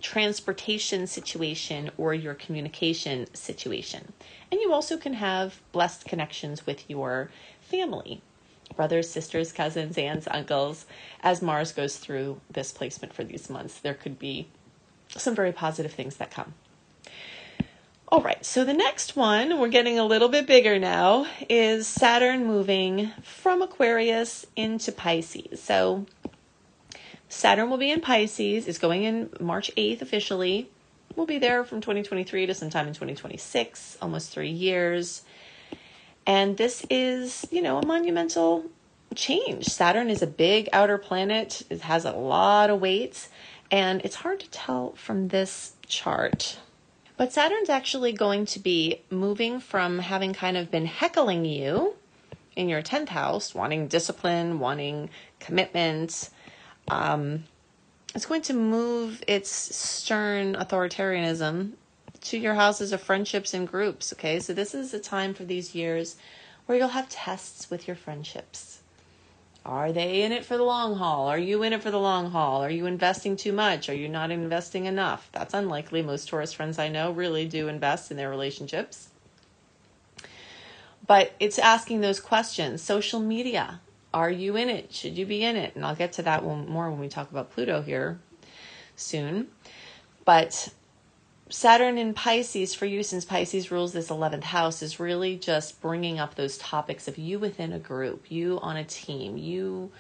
transportation 0.03 1.07
situation 1.07 1.91
or 1.97 2.13
your 2.13 2.35
communication 2.35 3.33
situation. 3.35 4.13
And 4.51 4.61
you 4.61 4.73
also 4.73 4.97
can 4.99 5.15
have 5.15 5.61
blessed 5.73 6.05
connections 6.05 6.67
with 6.67 6.91
your 6.91 7.31
family 7.61 8.21
brothers, 8.77 9.09
sisters, 9.09 9.53
cousins, 9.53 9.99
aunts, 9.99 10.27
uncles. 10.31 10.87
As 11.23 11.43
Mars 11.43 11.73
goes 11.73 11.99
through 11.99 12.41
this 12.51 12.73
placement 12.73 13.13
for 13.13 13.25
these 13.25 13.51
months, 13.51 13.79
there 13.79 13.95
could 13.95 14.19
be 14.19 14.49
some 15.11 15.35
very 15.35 15.53
positive 15.53 15.93
things 15.93 16.17
that 16.17 16.31
come. 16.31 16.55
All 18.09 18.23
right, 18.23 18.45
so 18.45 18.65
the 18.65 18.75
next 18.75 19.17
one, 19.17 19.59
we're 19.59 19.69
getting 19.69 19.99
a 19.99 20.05
little 20.05 20.29
bit 20.29 20.47
bigger 20.47 20.79
now, 20.79 21.27
is 21.49 21.87
Saturn 21.87 22.47
moving 22.47 23.11
from 23.23 23.63
Aquarius 23.63 24.47
into 24.55 24.93
Pisces. 24.93 25.63
So 25.63 26.05
Saturn 27.33 27.71
will 27.71 27.79
be 27.79 27.91
in 27.91 28.03
Pisces. 28.03 28.69
It's 28.69 28.79
going 28.79 29.05
in 29.05 29.31
March 29.41 29.71
8th 29.75 30.03
officially. 30.03 30.69
We'll 31.17 31.27
be 31.27 31.39
there 31.39 31.65
from 31.65 31.81
2023 31.81 32.45
to 32.45 32.55
sometime 32.55 32.87
in 32.87 32.93
2026, 32.93 33.97
almost 34.03 34.31
three 34.31 34.51
years. 34.51 35.23
And 36.27 36.59
this 36.59 36.87
is, 36.91 37.47
you 37.51 37.63
know, 37.63 37.79
a 37.79 37.87
monumental 37.87 38.67
change. 39.15 39.65
Saturn 39.65 40.11
is 40.11 40.21
a 40.21 40.27
big 40.27 40.69
outer 40.75 40.99
planet, 40.99 41.63
it 41.71 41.81
has 41.81 42.05
a 42.05 42.13
lot 42.13 42.69
of 42.69 42.83
weight, 42.83 43.29
and 43.71 44.03
it's 44.03 44.17
hard 44.17 44.39
to 44.41 44.51
tell 44.51 44.93
from 44.93 45.29
this 45.29 45.73
chart. 45.87 46.59
But 47.17 47.33
Saturn's 47.33 47.71
actually 47.71 48.13
going 48.13 48.45
to 48.45 48.59
be 48.59 49.01
moving 49.11 49.59
from 49.59 50.01
having 50.01 50.35
kind 50.35 50.59
of 50.59 50.71
been 50.71 50.87
heckling 50.87 51.47
you 51.47 51.95
in 52.55 52.69
your 52.69 52.83
10th 52.83 53.09
house, 53.09 53.55
wanting 53.55 53.89
discipline, 53.89 54.59
wanting 54.59 55.09
commitment, 55.41 56.29
um, 56.89 57.45
it's 58.15 58.27
going 58.27 58.43
to 58.43 58.55
move 58.55 59.23
its 59.27 59.51
stern 59.51 60.55
authoritarianism 60.55 61.73
to 62.23 62.39
your 62.39 62.55
houses 62.55 62.93
of 62.93 63.01
friendships 63.01 63.55
and 63.55 63.67
groups. 63.67 64.13
Okay, 64.13 64.39
so 64.41 64.53
this 64.53 64.75
is 64.75 64.95
a 64.95 65.01
time 65.01 65.35
for 65.35 65.45
these 65.45 65.75
years 65.75 66.17
where 66.67 66.79
you'll 66.79 66.89
have 66.89 67.09
tests 67.09 67.71
with 67.71 67.87
your 67.87 67.97
friendships. 67.97 68.81
Are 69.65 69.93
they 69.93 70.23
in 70.23 70.33
it 70.33 70.45
for 70.45 70.57
the 70.57 70.65
long 70.65 70.97
haul? 70.97 71.29
Are 71.29 71.39
you 71.39 71.63
in 71.63 71.73
it 71.73 71.83
for 71.83 71.91
the 71.91 71.99
long 71.99 72.31
haul? 72.33 72.65
Are 72.65 72.71
you 72.71 72.87
investing 72.87 73.37
too 73.37 73.53
much? 73.53 73.89
Are 73.89 73.95
you 73.95 74.09
not 74.09 74.33
investing 74.33 74.87
enough? 74.87 75.29
That's 75.33 75.55
unlikely. 75.55 76.03
Most 76.03 76.29
Taurus 76.29 76.53
friends 76.53 76.79
I 76.79 76.89
know 76.89 77.13
really 77.13 77.47
do 77.47 77.69
invest 77.69 78.11
in 78.11 78.17
their 78.17 78.31
relationships. 78.31 79.11
But 81.07 81.33
it's 81.39 81.59
asking 81.59 82.01
those 82.01 82.21
questions. 82.21 82.83
Social 82.83 83.21
media. 83.21 83.81
Are 84.15 84.31
you 84.31 84.57
in 84.57 84.69
it? 84.69 84.93
Should 84.93 85.17
you 85.17 85.27
be 85.27 85.43
in 85.43 85.57
it? 85.57 85.75
And 85.75 85.85
I'll 85.85 85.95
get 85.95 86.13
to 86.15 86.23
that 86.23 86.45
one 86.45 86.69
more 86.69 86.91
when 86.91 87.01
we 87.01 87.09
talk 87.09 87.31
about 87.31 87.51
Pluto 87.51 87.83
here 87.83 88.21
soon. 88.95 89.49
But 90.25 90.73
Saturn 91.49 91.99
in 91.99 92.15
Pisces 92.15 92.75
for 92.75 92.87
you, 92.87 93.03
since 93.03 93.25
Pisces 93.25 93.71
rules 93.71 93.93
this 93.93 94.09
11th 94.09 94.45
house, 94.45 94.83
is 94.83 95.01
really 95.01 95.37
just 95.37 95.81
bringing 95.81 96.19
up 96.19 96.35
those 96.35 96.59
topics 96.59 97.09
of 97.09 97.19
you 97.19 97.39
within 97.39 97.73
a 97.73 97.79
group, 97.79 98.31
you 98.31 98.59
on 98.61 98.77
a 98.77 98.85
team, 98.85 99.37
you 99.37 99.91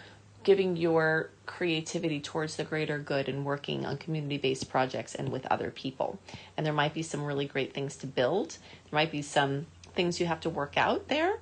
giving 0.45 0.77
your 0.77 1.31
creativity 1.47 2.21
towards 2.21 2.57
the 2.57 2.65
greater 2.65 2.99
good 2.99 3.29
and 3.29 3.45
working 3.45 3.87
on 3.87 3.97
community 3.97 4.39
based 4.39 4.69
projects 4.69 5.15
and 5.15 5.31
with 5.31 5.47
other 5.47 5.71
people. 5.71 6.19
And 6.57 6.67
there 6.67 6.73
might 6.73 6.95
be 6.95 7.03
some 7.03 7.23
really 7.23 7.47
great 7.47 7.73
things 7.73 7.97
to 7.99 8.07
build, 8.07 8.57
there 8.91 8.99
might 8.99 9.13
be 9.13 9.23
some 9.23 9.67
things 9.95 10.19
you 10.19 10.27
have 10.27 10.41
to 10.41 10.51
work 10.51 10.77
out 10.77 11.09
there. 11.09 11.39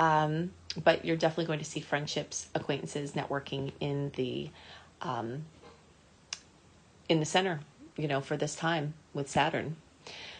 Um, 0.00 0.52
but 0.82 1.04
you're 1.04 1.16
definitely 1.16 1.44
going 1.44 1.58
to 1.58 1.64
see 1.64 1.80
friendships, 1.80 2.48
acquaintances, 2.54 3.12
networking 3.12 3.72
in 3.80 4.10
the 4.16 4.50
um, 5.02 5.44
in 7.08 7.20
the 7.20 7.26
center, 7.26 7.60
you 7.96 8.08
know, 8.08 8.20
for 8.20 8.36
this 8.36 8.56
time 8.56 8.94
with 9.12 9.28
Saturn. 9.28 9.76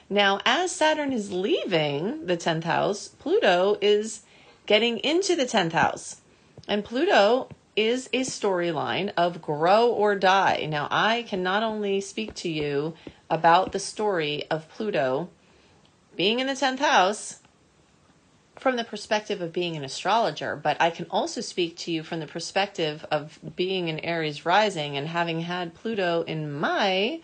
Now, 0.08 0.40
as 0.44 0.72
Saturn 0.72 1.12
is 1.12 1.30
leaving 1.30 2.26
the 2.26 2.36
10th 2.36 2.64
house, 2.64 3.08
Pluto 3.08 3.76
is 3.80 4.22
getting 4.66 4.98
into 4.98 5.36
the 5.36 5.44
10th 5.44 5.72
house. 5.72 6.20
And 6.66 6.84
Pluto 6.84 7.48
is 7.76 8.08
a 8.12 8.20
storyline 8.20 9.12
of 9.16 9.42
grow 9.42 9.88
or 9.88 10.16
die. 10.16 10.66
Now, 10.68 10.88
I 10.90 11.22
can 11.28 11.42
not 11.42 11.62
only 11.62 12.00
speak 12.00 12.34
to 12.36 12.48
you 12.48 12.94
about 13.28 13.72
the 13.72 13.78
story 13.78 14.48
of 14.50 14.68
Pluto 14.68 15.28
being 16.16 16.40
in 16.40 16.46
the 16.46 16.54
10th 16.54 16.80
house 16.80 17.40
from 18.60 18.76
the 18.76 18.84
perspective 18.84 19.40
of 19.40 19.54
being 19.54 19.74
an 19.74 19.84
astrologer, 19.84 20.54
but 20.54 20.76
I 20.80 20.90
can 20.90 21.06
also 21.10 21.40
speak 21.40 21.78
to 21.78 21.90
you 21.90 22.02
from 22.02 22.20
the 22.20 22.26
perspective 22.26 23.06
of 23.10 23.38
being 23.56 23.88
an 23.88 24.00
Aries 24.00 24.44
rising 24.44 24.98
and 24.98 25.08
having 25.08 25.40
had 25.40 25.74
Pluto 25.74 26.22
in 26.22 26.52
my 26.52 27.22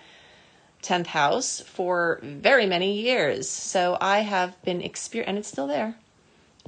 10th 0.82 1.08
house 1.08 1.60
for 1.60 2.20
very 2.22 2.64
many 2.64 3.00
years. 3.02 3.50
So 3.50 3.98
I 4.00 4.20
have 4.20 4.60
been 4.62 4.80
exper 4.80 5.24
and 5.26 5.36
it's 5.36 5.48
still 5.48 5.66
there. 5.66 5.96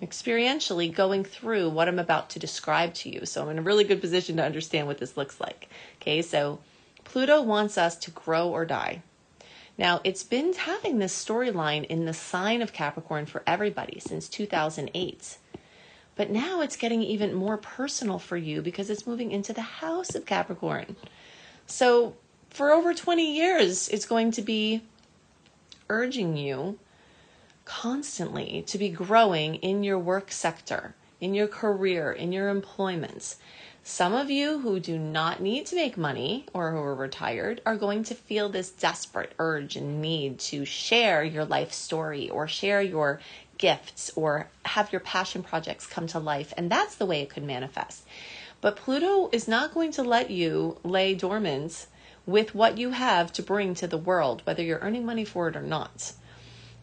Experientially 0.02 0.94
going 0.94 1.24
through 1.24 1.70
what 1.70 1.88
I'm 1.88 1.98
about 1.98 2.28
to 2.30 2.38
describe 2.38 2.92
to 2.94 3.08
you. 3.08 3.24
So 3.24 3.42
I'm 3.42 3.48
in 3.48 3.58
a 3.58 3.62
really 3.62 3.84
good 3.84 4.02
position 4.02 4.36
to 4.36 4.44
understand 4.44 4.86
what 4.86 4.98
this 4.98 5.16
looks 5.16 5.40
like. 5.40 5.70
Okay, 6.02 6.20
so 6.20 6.58
Pluto 7.04 7.40
wants 7.40 7.78
us 7.78 7.96
to 7.96 8.10
grow 8.10 8.50
or 8.50 8.66
die. 8.66 9.02
Now, 9.78 10.00
it's 10.02 10.24
been 10.24 10.52
having 10.54 10.98
this 10.98 11.24
storyline 11.24 11.86
in 11.86 12.04
the 12.04 12.12
sign 12.12 12.62
of 12.62 12.72
Capricorn 12.72 13.26
for 13.26 13.44
everybody 13.46 14.00
since 14.00 14.28
2008. 14.28 15.38
But 16.16 16.30
now 16.30 16.60
it's 16.60 16.74
getting 16.74 17.00
even 17.02 17.32
more 17.32 17.56
personal 17.56 18.18
for 18.18 18.36
you 18.36 18.60
because 18.60 18.90
it's 18.90 19.06
moving 19.06 19.30
into 19.30 19.52
the 19.52 19.62
house 19.62 20.16
of 20.16 20.26
Capricorn. 20.26 20.96
So, 21.66 22.16
for 22.50 22.72
over 22.72 22.92
20 22.92 23.36
years, 23.36 23.88
it's 23.88 24.06
going 24.06 24.32
to 24.32 24.42
be 24.42 24.82
urging 25.88 26.36
you 26.36 26.78
constantly 27.64 28.64
to 28.66 28.78
be 28.78 28.88
growing 28.88 29.56
in 29.56 29.84
your 29.84 29.98
work 29.98 30.32
sector, 30.32 30.96
in 31.20 31.34
your 31.34 31.46
career, 31.46 32.10
in 32.10 32.32
your 32.32 32.48
employments. 32.48 33.36
Some 33.90 34.12
of 34.12 34.30
you 34.30 34.58
who 34.58 34.80
do 34.80 34.98
not 34.98 35.40
need 35.40 35.64
to 35.68 35.74
make 35.74 35.96
money 35.96 36.44
or 36.52 36.72
who 36.72 36.76
are 36.76 36.94
retired 36.94 37.62
are 37.64 37.74
going 37.74 38.04
to 38.04 38.14
feel 38.14 38.50
this 38.50 38.68
desperate 38.68 39.32
urge 39.38 39.76
and 39.76 40.02
need 40.02 40.38
to 40.40 40.66
share 40.66 41.24
your 41.24 41.46
life 41.46 41.72
story 41.72 42.28
or 42.28 42.46
share 42.46 42.82
your 42.82 43.18
gifts 43.56 44.10
or 44.14 44.50
have 44.66 44.92
your 44.92 45.00
passion 45.00 45.42
projects 45.42 45.86
come 45.86 46.06
to 46.08 46.18
life. 46.18 46.52
And 46.58 46.70
that's 46.70 46.96
the 46.96 47.06
way 47.06 47.22
it 47.22 47.30
could 47.30 47.44
manifest. 47.44 48.04
But 48.60 48.76
Pluto 48.76 49.30
is 49.32 49.48
not 49.48 49.72
going 49.72 49.92
to 49.92 50.02
let 50.02 50.30
you 50.30 50.76
lay 50.84 51.14
dormant 51.14 51.86
with 52.26 52.54
what 52.54 52.76
you 52.76 52.90
have 52.90 53.32
to 53.32 53.42
bring 53.42 53.74
to 53.76 53.86
the 53.86 53.96
world, 53.96 54.42
whether 54.44 54.62
you're 54.62 54.80
earning 54.80 55.06
money 55.06 55.24
for 55.24 55.48
it 55.48 55.56
or 55.56 55.62
not. 55.62 56.12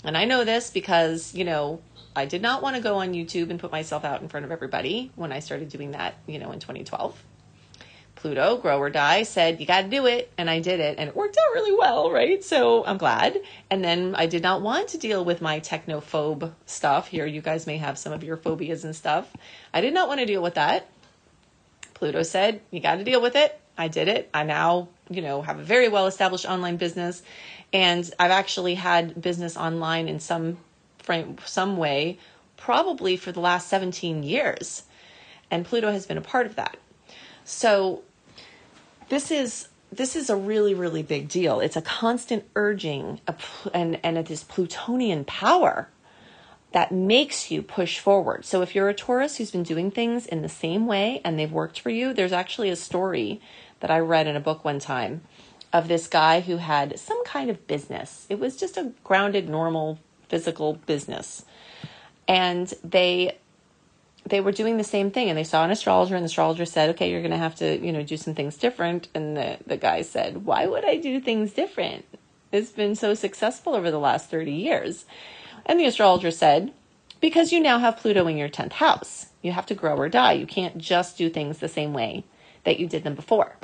And 0.03 0.17
I 0.17 0.25
know 0.25 0.43
this 0.43 0.71
because, 0.71 1.35
you 1.35 1.45
know, 1.45 1.81
I 2.15 2.25
did 2.25 2.41
not 2.41 2.61
want 2.61 2.75
to 2.75 2.81
go 2.81 2.97
on 2.97 3.13
YouTube 3.13 3.49
and 3.49 3.59
put 3.59 3.71
myself 3.71 4.05
out 4.05 4.21
in 4.21 4.29
front 4.29 4.45
of 4.45 4.51
everybody 4.51 5.11
when 5.15 5.31
I 5.31 5.39
started 5.39 5.69
doing 5.69 5.91
that, 5.91 6.15
you 6.27 6.39
know, 6.39 6.51
in 6.51 6.59
2012. 6.59 7.21
Pluto, 8.15 8.57
grow 8.57 8.79
or 8.79 8.89
die, 8.89 9.23
said, 9.23 9.59
You 9.59 9.67
got 9.67 9.81
to 9.81 9.87
do 9.87 10.07
it. 10.07 10.31
And 10.37 10.49
I 10.49 10.59
did 10.59 10.79
it. 10.79 10.97
And 10.97 11.09
it 11.09 11.15
worked 11.15 11.37
out 11.37 11.53
really 11.53 11.77
well, 11.77 12.09
right? 12.11 12.43
So 12.43 12.85
I'm 12.85 12.97
glad. 12.97 13.39
And 13.69 13.83
then 13.83 14.15
I 14.15 14.25
did 14.25 14.41
not 14.41 14.61
want 14.61 14.89
to 14.89 14.97
deal 14.97 15.23
with 15.23 15.41
my 15.41 15.59
technophobe 15.59 16.51
stuff. 16.65 17.07
Here, 17.07 17.25
you 17.25 17.41
guys 17.41 17.67
may 17.67 17.77
have 17.77 17.97
some 17.97 18.13
of 18.13 18.23
your 18.23 18.37
phobias 18.37 18.83
and 18.83 18.95
stuff. 18.95 19.31
I 19.73 19.81
did 19.81 19.93
not 19.93 20.07
want 20.07 20.21
to 20.21 20.25
deal 20.25 20.41
with 20.41 20.55
that. 20.55 20.89
Pluto 21.93 22.23
said, 22.23 22.61
You 22.71 22.79
got 22.79 22.95
to 22.95 23.03
deal 23.03 23.21
with 23.21 23.35
it. 23.35 23.59
I 23.77 23.89
did 23.89 24.07
it. 24.07 24.29
I 24.33 24.43
now, 24.43 24.87
you 25.09 25.21
know, 25.21 25.41
have 25.41 25.59
a 25.59 25.63
very 25.63 25.89
well 25.89 26.07
established 26.07 26.45
online 26.45 26.77
business. 26.77 27.21
And 27.73 28.09
I've 28.17 28.31
actually 28.31 28.75
had 28.75 29.21
business 29.21 29.57
online 29.57 30.07
in 30.07 30.19
some 30.19 30.57
frame, 31.05 31.37
some 31.45 31.77
way, 31.77 32.17
probably 32.57 33.17
for 33.17 33.31
the 33.31 33.39
last 33.39 33.67
17 33.67 34.23
years. 34.23 34.83
And 35.51 35.65
Pluto 35.65 35.91
has 35.91 36.05
been 36.05 36.17
a 36.17 36.21
part 36.21 36.45
of 36.45 36.55
that. 36.55 36.77
So 37.43 38.03
this 39.09 39.29
is 39.31 39.67
this 39.91 40.15
is 40.15 40.29
a 40.29 40.35
really 40.35 40.73
really 40.73 41.03
big 41.03 41.29
deal. 41.29 41.59
It's 41.59 41.77
a 41.77 41.81
constant 41.81 42.43
urging 42.55 43.21
and 43.73 43.99
and 44.03 44.17
it 44.17 44.31
is 44.31 44.43
Plutonian 44.43 45.25
power 45.25 45.89
that 46.71 46.91
makes 46.91 47.51
you 47.51 47.61
push 47.61 47.99
forward. 47.99 48.43
So 48.43 48.61
if 48.61 48.75
you're 48.75 48.89
a 48.89 48.93
Taurus 48.93 49.37
who's 49.37 49.51
been 49.51 49.63
doing 49.63 49.91
things 49.91 50.25
in 50.25 50.41
the 50.41 50.49
same 50.49 50.87
way 50.87 51.21
and 51.23 51.39
they've 51.39 51.51
worked 51.51 51.79
for 51.79 51.89
you, 51.89 52.13
there's 52.13 52.33
actually 52.33 52.69
a 52.69 52.75
story 52.75 53.39
that 53.79 53.89
I 53.89 53.99
read 53.99 54.27
in 54.27 54.35
a 54.35 54.41
book 54.41 54.65
one 54.65 54.79
time 54.79 55.21
of 55.71 55.87
this 55.87 56.07
guy 56.07 56.41
who 56.41 56.57
had 56.57 56.99
some 56.99 57.23
kind 57.23 57.49
of 57.49 57.67
business. 57.67 58.25
It 58.27 58.39
was 58.39 58.57
just 58.57 58.75
a 58.75 58.91
grounded 59.03 59.47
normal 59.47 59.99
physical 60.29 60.73
business. 60.85 61.45
And 62.27 62.73
they 62.83 63.37
they 64.27 64.41
were 64.41 64.51
doing 64.51 64.77
the 64.77 64.83
same 64.83 65.11
thing 65.11 65.29
and 65.29 65.37
they 65.37 65.43
saw 65.43 65.63
an 65.63 65.71
astrologer 65.71 66.15
and 66.15 66.23
the 66.23 66.27
astrologer 66.27 66.65
said, 66.65 66.89
Okay, 66.91 67.11
you're 67.11 67.21
gonna 67.21 67.37
have 67.37 67.55
to, 67.57 67.77
you 67.77 67.91
know, 67.91 68.03
do 68.03 68.17
some 68.17 68.33
things 68.33 68.57
different. 68.57 69.07
And 69.13 69.37
the, 69.37 69.57
the 69.65 69.77
guy 69.77 70.01
said, 70.01 70.45
Why 70.45 70.65
would 70.65 70.85
I 70.85 70.97
do 70.97 71.19
things 71.19 71.53
different? 71.53 72.05
It's 72.51 72.71
been 72.71 72.95
so 72.95 73.13
successful 73.13 73.75
over 73.75 73.91
the 73.91 73.99
last 73.99 74.29
30 74.29 74.51
years. 74.51 75.05
And 75.65 75.79
the 75.79 75.85
astrologer 75.85 76.31
said, 76.31 76.73
Because 77.21 77.51
you 77.51 77.59
now 77.59 77.79
have 77.79 77.97
Pluto 77.97 78.27
in 78.27 78.37
your 78.37 78.49
10th 78.49 78.73
house. 78.73 79.27
You 79.41 79.51
have 79.51 79.65
to 79.67 79.75
grow 79.75 79.95
or 79.95 80.09
die. 80.09 80.33
You 80.33 80.47
can't 80.47 80.77
just 80.77 81.17
do 81.17 81.29
things 81.29 81.59
the 81.59 81.67
same 81.67 81.93
way 81.93 82.23
that 82.63 82.79
you 82.79 82.87
did 82.87 83.03
them 83.03 83.15
before. 83.15 83.55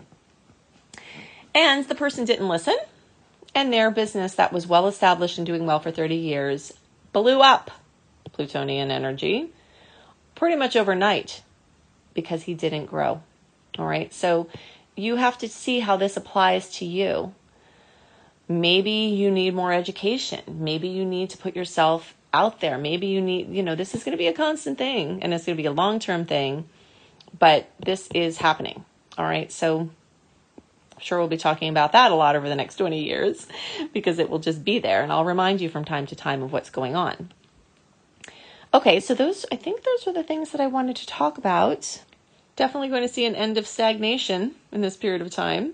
And 1.55 1.85
the 1.87 1.95
person 1.95 2.25
didn't 2.25 2.47
listen 2.47 2.77
and 3.53 3.71
their 3.71 3.91
business 3.91 4.35
that 4.35 4.53
was 4.53 4.67
well 4.67 4.87
established 4.87 5.37
and 5.37 5.47
doing 5.47 5.65
well 5.65 5.79
for 5.79 5.91
30 5.91 6.15
years 6.15 6.73
blew 7.11 7.41
up 7.41 7.71
Plutonian 8.31 8.91
energy 8.91 9.49
pretty 10.35 10.55
much 10.55 10.75
overnight 10.75 11.43
because 12.13 12.43
he 12.43 12.53
didn't 12.53 12.85
grow. 12.85 13.21
All 13.77 13.85
right. 13.85 14.13
So 14.13 14.47
you 14.95 15.15
have 15.15 15.37
to 15.39 15.47
see 15.47 15.79
how 15.79 15.97
this 15.97 16.17
applies 16.17 16.69
to 16.77 16.85
you. 16.85 17.33
Maybe 18.47 18.91
you 18.91 19.31
need 19.31 19.53
more 19.53 19.71
education. 19.71 20.41
Maybe 20.47 20.89
you 20.89 21.05
need 21.05 21.29
to 21.31 21.37
put 21.37 21.55
yourself 21.55 22.15
out 22.33 22.59
there. 22.59 22.77
Maybe 22.77 23.07
you 23.07 23.21
need, 23.21 23.49
you 23.49 23.63
know, 23.63 23.75
this 23.75 23.93
is 23.93 24.03
going 24.03 24.13
to 24.13 24.17
be 24.17 24.27
a 24.27 24.33
constant 24.33 24.77
thing 24.77 25.21
and 25.21 25.33
it's 25.33 25.45
going 25.45 25.55
to 25.55 25.61
be 25.61 25.67
a 25.67 25.71
long 25.71 25.99
term 25.99 26.25
thing, 26.25 26.67
but 27.37 27.69
this 27.79 28.07
is 28.13 28.37
happening. 28.37 28.83
All 29.17 29.25
right. 29.25 29.51
So 29.51 29.89
sure 31.01 31.19
we'll 31.19 31.27
be 31.27 31.37
talking 31.37 31.69
about 31.69 31.91
that 31.91 32.11
a 32.11 32.15
lot 32.15 32.35
over 32.35 32.47
the 32.47 32.55
next 32.55 32.75
20 32.75 33.03
years 33.03 33.47
because 33.93 34.19
it 34.19 34.29
will 34.29 34.39
just 34.39 34.63
be 34.63 34.79
there 34.79 35.03
and 35.03 35.11
I'll 35.11 35.25
remind 35.25 35.61
you 35.61 35.69
from 35.69 35.85
time 35.85 36.05
to 36.07 36.15
time 36.15 36.41
of 36.41 36.51
what's 36.51 36.69
going 36.69 36.95
on. 36.95 37.31
Okay, 38.73 38.99
so 38.99 39.13
those 39.13 39.45
I 39.51 39.57
think 39.57 39.83
those 39.83 40.07
are 40.07 40.13
the 40.13 40.23
things 40.23 40.51
that 40.51 40.61
I 40.61 40.67
wanted 40.67 40.95
to 40.97 41.07
talk 41.07 41.37
about. 41.37 42.01
Definitely 42.55 42.89
going 42.89 43.01
to 43.01 43.13
see 43.13 43.25
an 43.25 43.35
end 43.35 43.57
of 43.57 43.67
stagnation 43.67 44.55
in 44.71 44.81
this 44.81 44.95
period 44.95 45.21
of 45.21 45.29
time. 45.29 45.73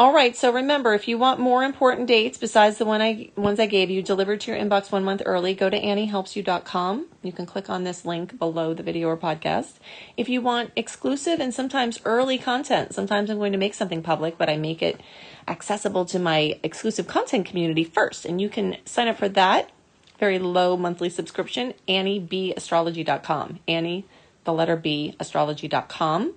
All 0.00 0.14
right, 0.14 0.34
so 0.34 0.50
remember, 0.50 0.94
if 0.94 1.08
you 1.08 1.18
want 1.18 1.40
more 1.40 1.62
important 1.62 2.08
dates 2.08 2.38
besides 2.38 2.78
the 2.78 2.86
one 2.86 3.02
I, 3.02 3.32
ones 3.36 3.60
I 3.60 3.66
gave 3.66 3.90
you 3.90 4.00
delivered 4.00 4.40
to 4.40 4.50
your 4.50 4.58
inbox 4.58 4.90
one 4.90 5.04
month 5.04 5.20
early, 5.26 5.52
go 5.52 5.68
to 5.68 5.78
anniehelpsyou.com. 5.78 7.06
You 7.22 7.32
can 7.32 7.44
click 7.44 7.68
on 7.68 7.84
this 7.84 8.06
link 8.06 8.38
below 8.38 8.72
the 8.72 8.82
video 8.82 9.08
or 9.08 9.18
podcast. 9.18 9.74
If 10.16 10.26
you 10.30 10.40
want 10.40 10.70
exclusive 10.74 11.38
and 11.38 11.52
sometimes 11.52 12.00
early 12.06 12.38
content, 12.38 12.94
sometimes 12.94 13.28
I'm 13.28 13.36
going 13.36 13.52
to 13.52 13.58
make 13.58 13.74
something 13.74 14.02
public, 14.02 14.38
but 14.38 14.48
I 14.48 14.56
make 14.56 14.80
it 14.80 15.02
accessible 15.46 16.06
to 16.06 16.18
my 16.18 16.58
exclusive 16.62 17.06
content 17.06 17.44
community 17.44 17.84
first. 17.84 18.24
And 18.24 18.40
you 18.40 18.48
can 18.48 18.78
sign 18.86 19.06
up 19.06 19.18
for 19.18 19.28
that 19.28 19.70
very 20.18 20.38
low 20.38 20.78
monthly 20.78 21.10
subscription, 21.10 21.74
anniebastrology.com. 21.86 23.58
Annie, 23.68 24.06
the 24.44 24.52
letter 24.54 24.76
B, 24.76 25.14
astrology.com 25.20 26.32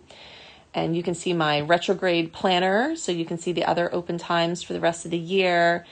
and 0.74 0.96
you 0.96 1.04
can 1.04 1.14
see 1.14 1.34
my 1.34 1.62
retrograde 1.62 2.34
planner 2.34 2.96
so 2.96 3.12
you 3.12 3.26
can 3.26 3.38
see 3.38 3.52
the 3.52 3.66
other 3.66 3.94
open 3.94 4.18
times 4.18 4.64
for 4.64 4.74
the 4.74 4.80
rest 4.80 5.06
of 5.06 5.12
the 5.12 5.18
year 5.18 5.86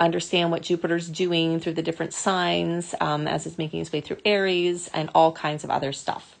understand 0.00 0.50
what 0.50 0.62
jupiter's 0.62 1.08
doing 1.08 1.60
through 1.60 1.72
the 1.72 1.82
different 1.82 2.12
signs 2.12 2.94
um, 3.00 3.28
as 3.28 3.46
it's 3.46 3.58
making 3.58 3.80
its 3.80 3.92
way 3.92 4.00
through 4.00 4.18
aries 4.24 4.88
and 4.88 5.10
all 5.14 5.32
kinds 5.32 5.64
of 5.64 5.70
other 5.70 5.92
stuff. 5.92 6.36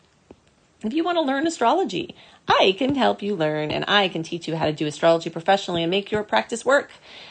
If 0.82 0.92
you 0.92 1.04
want 1.04 1.16
to 1.16 1.22
learn 1.22 1.46
astrology 1.46 2.14
i 2.46 2.74
can 2.76 2.94
help 2.94 3.22
you 3.22 3.34
learn 3.34 3.70
and 3.70 3.86
i 3.88 4.08
can 4.08 4.22
teach 4.22 4.46
you 4.46 4.56
how 4.56 4.66
to 4.66 4.72
do 4.72 4.86
astrology 4.86 5.30
professionally 5.30 5.82
and 5.82 5.90
make 5.90 6.10
your 6.10 6.22
practice 6.22 6.64
work. 6.64 6.90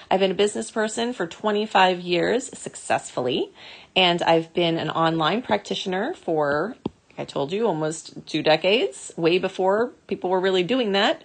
I've 0.10 0.20
been 0.20 0.32
a 0.32 0.36
business 0.36 0.72
person 0.72 1.14
for 1.14 1.28
25 1.28 2.00
years 2.00 2.58
successfully 2.58 3.52
and 3.96 4.22
i've 4.24 4.54
been 4.54 4.78
an 4.78 4.90
online 4.90 5.42
practitioner 5.42 6.14
for 6.14 6.78
I 7.18 7.26
told 7.26 7.52
you, 7.52 7.68
almost 7.68 8.26
two 8.26 8.42
decades, 8.42 9.14
way 9.16 9.38
before 9.38 9.92
people 10.08 10.30
were 10.30 10.40
really 10.40 10.64
doing 10.64 10.94
that. 10.94 11.24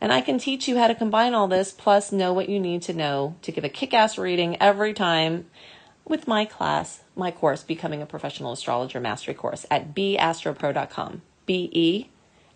And 0.00 0.12
I 0.12 0.20
can 0.20 0.38
teach 0.38 0.68
you 0.68 0.78
how 0.78 0.86
to 0.86 0.94
combine 0.94 1.34
all 1.34 1.48
this, 1.48 1.72
plus 1.72 2.12
know 2.12 2.32
what 2.32 2.48
you 2.48 2.60
need 2.60 2.82
to 2.82 2.92
know 2.92 3.36
to 3.42 3.52
give 3.52 3.64
a 3.64 3.68
kick 3.68 3.92
ass 3.92 4.16
reading 4.16 4.56
every 4.60 4.94
time 4.94 5.46
with 6.04 6.28
my 6.28 6.44
class, 6.44 7.02
my 7.16 7.30
course, 7.30 7.62
Becoming 7.62 8.00
a 8.00 8.06
Professional 8.06 8.52
Astrologer 8.52 9.00
Mastery 9.00 9.34
Course 9.34 9.66
at 9.70 9.94
beastropro.com. 9.94 11.22
B 11.46 11.70
E 11.72 12.10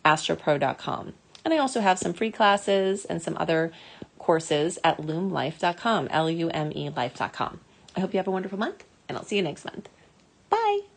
astropro.com. 0.04 1.14
And 1.44 1.54
I 1.54 1.58
also 1.58 1.80
have 1.80 1.98
some 1.98 2.12
free 2.12 2.30
classes 2.30 3.04
and 3.04 3.20
some 3.20 3.37
other 3.38 3.72
courses 4.18 4.78
at 4.85 4.98
lumelife.com, 4.98 6.08
L 6.11 6.30
U 6.30 6.48
M 6.50 6.72
E 6.74 6.90
life.com. 6.90 7.61
I 7.96 8.00
hope 8.00 8.12
you 8.14 8.18
have 8.18 8.28
a 8.28 8.32
wonderful 8.32 8.58
month, 8.58 8.85
and 9.08 9.18
I'll 9.18 9.24
see 9.24 9.37
you 9.37 9.42
next 9.42 9.64
month. 9.64 9.88
Bye. 10.48 10.91